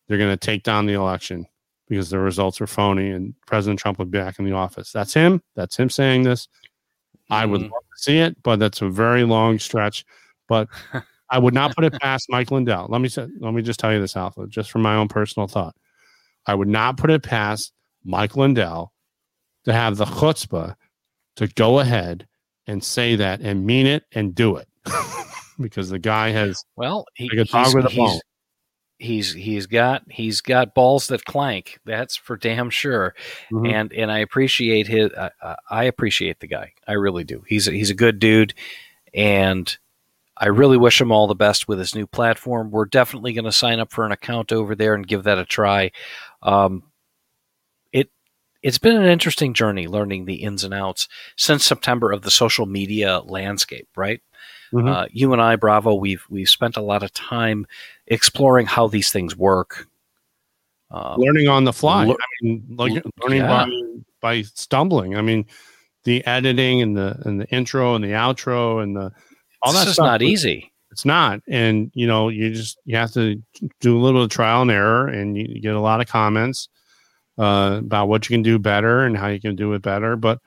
[0.07, 1.45] they're going to take down the election
[1.87, 4.91] because the results are phony, and President Trump will be back in the office.
[4.91, 5.41] That's him.
[5.55, 6.47] That's him saying this.
[7.29, 7.71] I would Mhm.
[7.71, 10.05] love to see it, but that's a very long stretch.
[10.47, 10.67] But
[11.29, 12.87] I would not put it past Mike Lindell.
[12.89, 15.47] Let me say, let me just tell you this, Alpha, just from my own personal
[15.47, 15.75] thought.
[16.45, 17.73] I would not put it past
[18.03, 18.93] Mike Lindell
[19.63, 20.75] to have the chutzpah
[21.37, 22.27] to go ahead
[22.67, 24.67] and say that and mean it and do it,
[25.59, 28.19] because the guy has Well, he, a dog he's, with a he's, bone.
[28.97, 31.79] He's he's got he's got balls that clank.
[31.85, 33.13] That's for damn sure.
[33.51, 33.71] Mhm.
[33.71, 35.11] And and I appreciate his.
[35.17, 36.73] I, I- I appreciate the guy.
[36.87, 37.43] I really do.
[37.47, 38.53] He's a, he's a good dude,
[39.13, 39.75] and
[40.37, 42.69] I really wish him all the best with his new platform.
[42.71, 45.45] We're definitely going to sign up for an account over there and give that a
[45.45, 45.91] try.
[46.43, 46.83] Um,
[47.91, 48.09] it
[48.61, 52.65] it's been an interesting journey learning the ins and outs since September of the social
[52.65, 53.87] media landscape.
[53.95, 54.21] Right,
[54.83, 54.89] Mhm.
[54.89, 57.65] uh, you and I, Bravo, we've we've spent a lot of time
[58.07, 59.87] exploring how these things work.
[60.91, 62.05] Um, learning on the fly.
[62.05, 63.65] lear- I mean, like, learning yeah.
[63.65, 63.69] by
[64.21, 65.17] by stumbling.
[65.17, 65.45] I mean,
[66.03, 69.11] the editing and the and the intro and the outro and the
[69.61, 70.71] all it's that stuff not easy.
[70.91, 73.41] It's not, and you know, you just you have to
[73.81, 76.07] do a little bit of trial and error, and you, you get a lot of
[76.07, 76.69] comments
[77.37, 80.15] uh, about what you can do better and how you can do it better.
[80.15, 80.39] But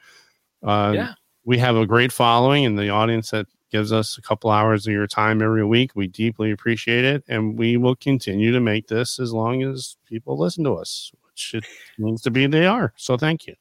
[0.62, 1.14] uh, Yeah.
[1.44, 4.92] we have a great following, and the audience that gives us a couple hours of
[4.92, 5.92] your time every week.
[5.94, 10.38] We deeply appreciate it, and we will continue to make this as long as people
[10.38, 11.64] listen to us, which it
[11.98, 12.92] means to be they are.
[12.96, 13.54] So thank you.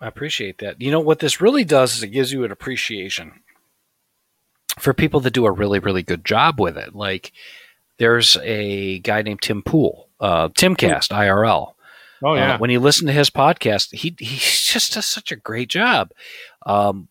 [0.00, 0.80] I appreciate that.
[0.80, 3.40] You know what this really does is it gives you an appreciation
[4.78, 6.94] for people that do a really really good job with it.
[6.94, 7.32] Like
[7.98, 11.74] there's a guy named Tim Pool, uh, Timcast IRL.
[12.22, 14.36] Oh Uh, when you listen to his podcast, he he
[14.72, 16.10] just does such a great job.
[16.66, 17.08] Um,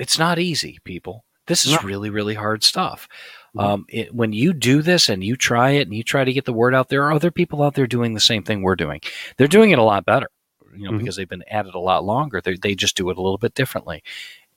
[0.00, 1.24] it's not easy, people.
[1.46, 1.78] This is No.
[1.82, 3.08] really really hard stuff.
[3.56, 3.62] Mhm.
[3.64, 6.44] Um, it, when you do this and you try it and you try to get
[6.44, 9.00] the word out, there are other people out there doing the same thing we're doing.
[9.36, 10.28] They're doing it a lot better,
[10.76, 10.98] you know, Mhm.
[10.98, 12.40] because they've been at it a lot longer.
[12.40, 14.02] They they just do it a little bit differently,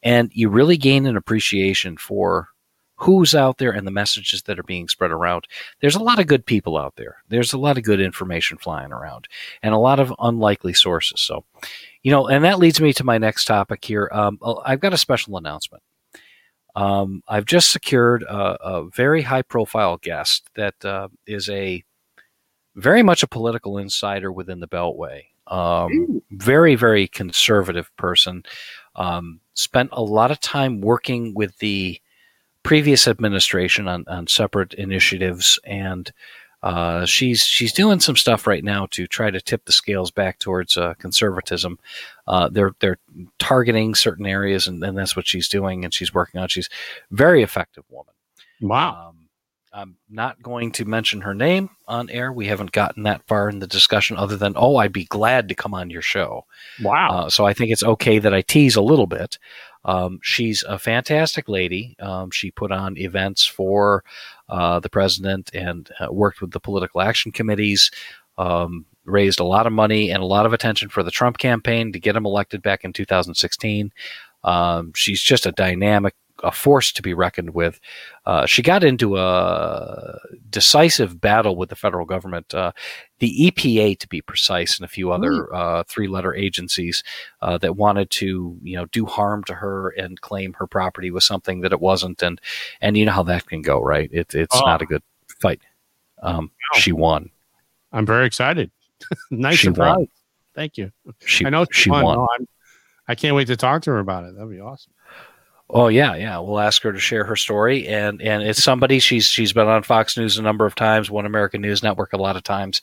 [0.03, 2.49] and you really gain an appreciation for
[2.97, 5.47] who's out there and the messages that are being spread around.
[5.81, 7.17] There's a lot of good people out there.
[7.27, 9.27] There's a lot of good information flying around,
[9.63, 11.19] and a lot of unlikely sources.
[11.19, 11.43] So,
[12.03, 14.09] you know, and that leads me to my next topic here.
[14.11, 15.81] Um, I've got a special announcement.
[16.75, 21.83] Um, I've just secured a, a very high profile guest that uh, is a
[22.75, 25.25] very much a political insider within the Beltway.
[25.47, 28.43] Um, very, very conservative person.
[28.95, 31.99] Um, spent a lot of time working with the
[32.63, 36.11] previous administration on, on separate initiatives and
[36.63, 40.39] uh, she's she's doing some stuff right now to try to tip the scales back
[40.39, 41.77] towards uh, conservatism.
[42.25, 42.99] Uh, they're they're
[43.37, 46.47] targeting certain areas, and, and that's what she's doing, and she's working on.
[46.47, 46.69] She's
[47.11, 48.13] a very effective woman.
[48.61, 49.09] wow.
[49.09, 49.17] Um,
[49.75, 52.31] I'm not going to mention her name on air.
[52.31, 55.55] We haven't gotten that far in the discussion, other than oh, I'd be glad to
[55.55, 56.45] come on your show.
[56.81, 57.09] Wow.
[57.09, 59.39] Uh, so I think it's okay that I tease a little bit.
[59.85, 61.95] Um, she's a fantastic lady.
[61.99, 64.03] Um, she put on events for
[64.49, 67.91] uh, the president and uh, worked with the political action committees.
[68.37, 71.91] Um, raised a lot of money and a lot of attention for the Trump campaign
[71.91, 73.91] to get him elected back in 2016.
[74.43, 77.79] Um, she's just a dynamic, a force to be reckoned with.
[78.25, 80.17] Uh, she got into a
[80.49, 82.71] decisive battle with the federal government, uh,
[83.19, 87.03] the EPA to be precise, and a few other uh, three-letter agencies
[87.41, 91.23] uh, that wanted to, you know, do harm to her and claim her property was
[91.25, 92.41] something that it wasn't, and
[92.81, 94.09] and you know how that can go, right?
[94.11, 94.65] It, it's Oh.
[94.65, 95.03] not a good
[95.39, 95.61] fight.
[96.21, 96.79] Um, No.
[96.79, 97.29] She won.
[97.91, 98.71] I'm very excited.
[99.31, 99.97] nice She surprise.
[99.97, 100.07] won.
[100.55, 100.91] Thank you.
[101.25, 102.03] She I know she won.
[102.05, 102.15] won.
[102.17, 102.27] No,
[103.07, 104.35] I can't wait to talk to her about it.
[104.35, 104.93] That'd be awesome.
[105.75, 106.37] Oh yeah, yeah.
[106.39, 109.81] We'll ask her to share her story, and and it's somebody she's she's been on
[109.83, 112.81] Fox News a number of times, One American News Network a lot of times.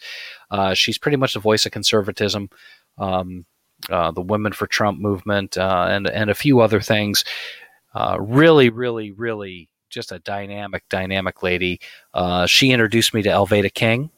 [0.51, 2.51] Uh, she's pretty much the voice of conservatism,
[2.99, 3.45] um,
[3.89, 7.25] uh, the Women for Trump movement, uh, and and a few other things.
[7.95, 11.81] Uh, really, really, really, just a dynamic, dynamic lady.
[12.13, 14.11] Uh, she introduced me to Alveda King,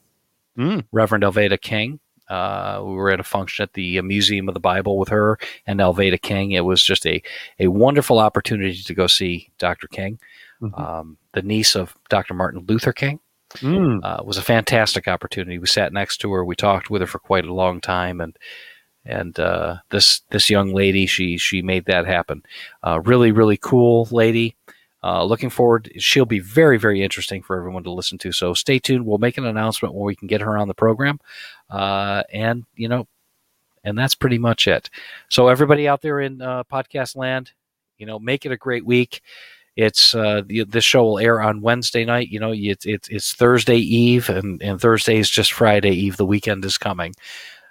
[0.58, 0.84] Mm.
[0.92, 1.98] Reverend Alveda King.
[2.32, 5.80] Uh, we were at a function at the Museum of the Bible with her and
[5.80, 6.52] Alveda King.
[6.52, 7.22] It was just a,
[7.58, 9.86] a wonderful opportunity to go see Dr.
[9.88, 10.18] King,
[10.62, 10.78] Mhm.
[10.80, 12.34] um, the niece of Dr.
[12.34, 13.20] Martin Luther King.
[13.56, 14.00] Mm.
[14.02, 15.58] Uh, it was a fantastic opportunity.
[15.58, 16.42] We sat next to her.
[16.44, 18.34] We talked with her for quite a long time, and
[19.04, 22.42] and uh, this this young lady, she she made that happen.
[22.82, 24.56] Uh, really, really cool lady.
[25.04, 25.90] Uh, looking forward.
[25.98, 28.32] She'll be very, very interesting for everyone to listen to.
[28.32, 29.04] So stay tuned.
[29.04, 31.18] We'll make an announcement when we can get her on the program.
[31.68, 33.08] Uh, and you know,
[33.84, 34.90] and that's pretty much it.
[35.28, 37.52] So everybody out there in uh, podcast land,
[37.98, 39.22] you know, make it a great week.
[39.74, 42.28] It's uh, the, this show will air on Wednesday night.
[42.28, 46.16] You know, it's it's, it's Thursday Eve, and, and Thursday is just Friday Eve.
[46.16, 47.14] The weekend is coming.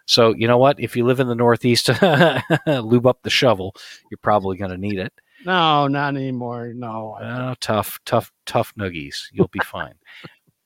[0.06, 0.80] So you know what?
[0.80, 1.90] If you live in the Northeast,
[2.68, 3.76] lube up the shovel.
[4.10, 5.14] You're probably going to need it.
[5.46, 6.74] No, not anymore.
[6.76, 7.18] No.
[7.22, 9.24] Oh, tough, tough, tough noogies.
[9.32, 9.96] You'll be fine.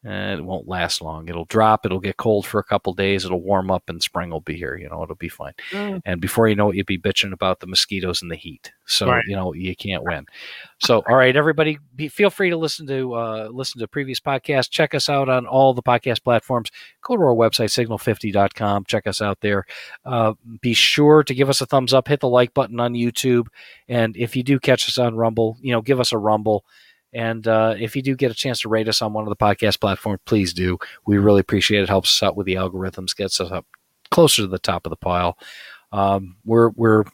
[0.05, 1.27] And it won't last long.
[1.27, 1.83] It'll drop.
[1.83, 3.25] It'll get cold for a couple days.
[3.25, 4.77] It'll warm up, and spring will be here.
[4.77, 5.53] You know, it'll be fine.
[5.71, 6.01] Mm.
[6.05, 8.71] And before you know it, you'll be bitching about the mosquitoes and the heat.
[8.85, 9.23] So right.
[9.25, 10.27] you know you can't win.
[10.77, 14.69] So all right, everybody, be, feel free to listen to uh, listen to previous podcasts.
[14.69, 16.69] Check us out on all the podcast platforms.
[17.01, 18.85] Go to our website signal50.com.
[18.85, 19.65] Check us out there.
[20.05, 22.07] Uh, be sure to give us a thumbs up.
[22.07, 23.47] Hit the like button on YouTube,
[23.89, 26.63] and if you do catch us on Rumble, you know, give us a Rumble
[27.15, 29.37] and uh, if you do get a chance to rate us on one of the
[29.37, 30.77] podcast platforms, please do.
[31.07, 31.87] We really appreciate it.
[31.87, 33.65] helps us out with the algorithms, gets us up
[34.11, 35.37] closer to the top of the pile.
[35.93, 37.05] Um, we're we're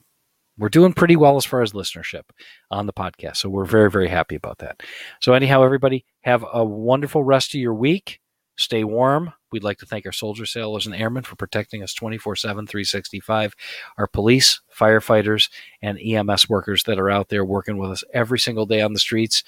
[0.57, 2.23] we're doing pretty well as far as listenership
[2.71, 4.81] on the podcast, so we're very very happy about that.
[5.21, 8.20] So anyhow, everybody have a wonderful rest of your week.
[8.61, 9.33] Stay warm.
[9.51, 13.55] We'd like to thank our soldiers, sailors, and airmen for protecting us 24 7, 365.
[13.97, 15.49] Our police, firefighters,
[15.81, 18.99] and EMS workers that are out there working with us every single day on the
[18.99, 19.43] streets.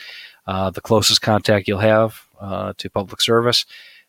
[0.48, 3.66] Uh, the closest contact you'll have uh, to public service.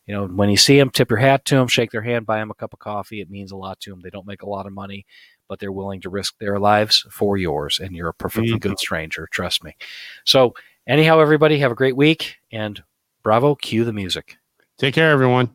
[0.07, 2.39] You know, when you see them, tip your hat to them, shake their hand, buy
[2.39, 3.21] them a cup of coffee.
[3.21, 4.01] It means a lot to them.
[4.03, 5.07] They don't make a lot of money,
[5.49, 7.79] but they're willing to risk their lives for yours.
[7.79, 8.59] And you're a perfectly mm-hmm.
[8.59, 9.29] good stranger.
[9.31, 9.77] Trust me.
[10.25, 10.55] So,
[10.87, 12.83] anyhow, everybody, have a great week and
[13.23, 13.55] bravo.
[13.55, 14.37] Cue the music.
[14.85, 15.49] Take care, everyone.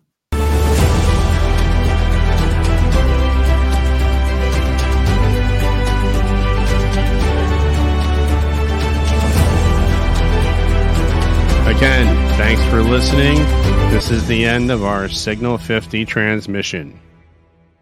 [11.67, 12.07] Again,
[12.39, 13.37] thanks for listening.
[13.91, 16.99] This is the end of our Signal 50 transmission.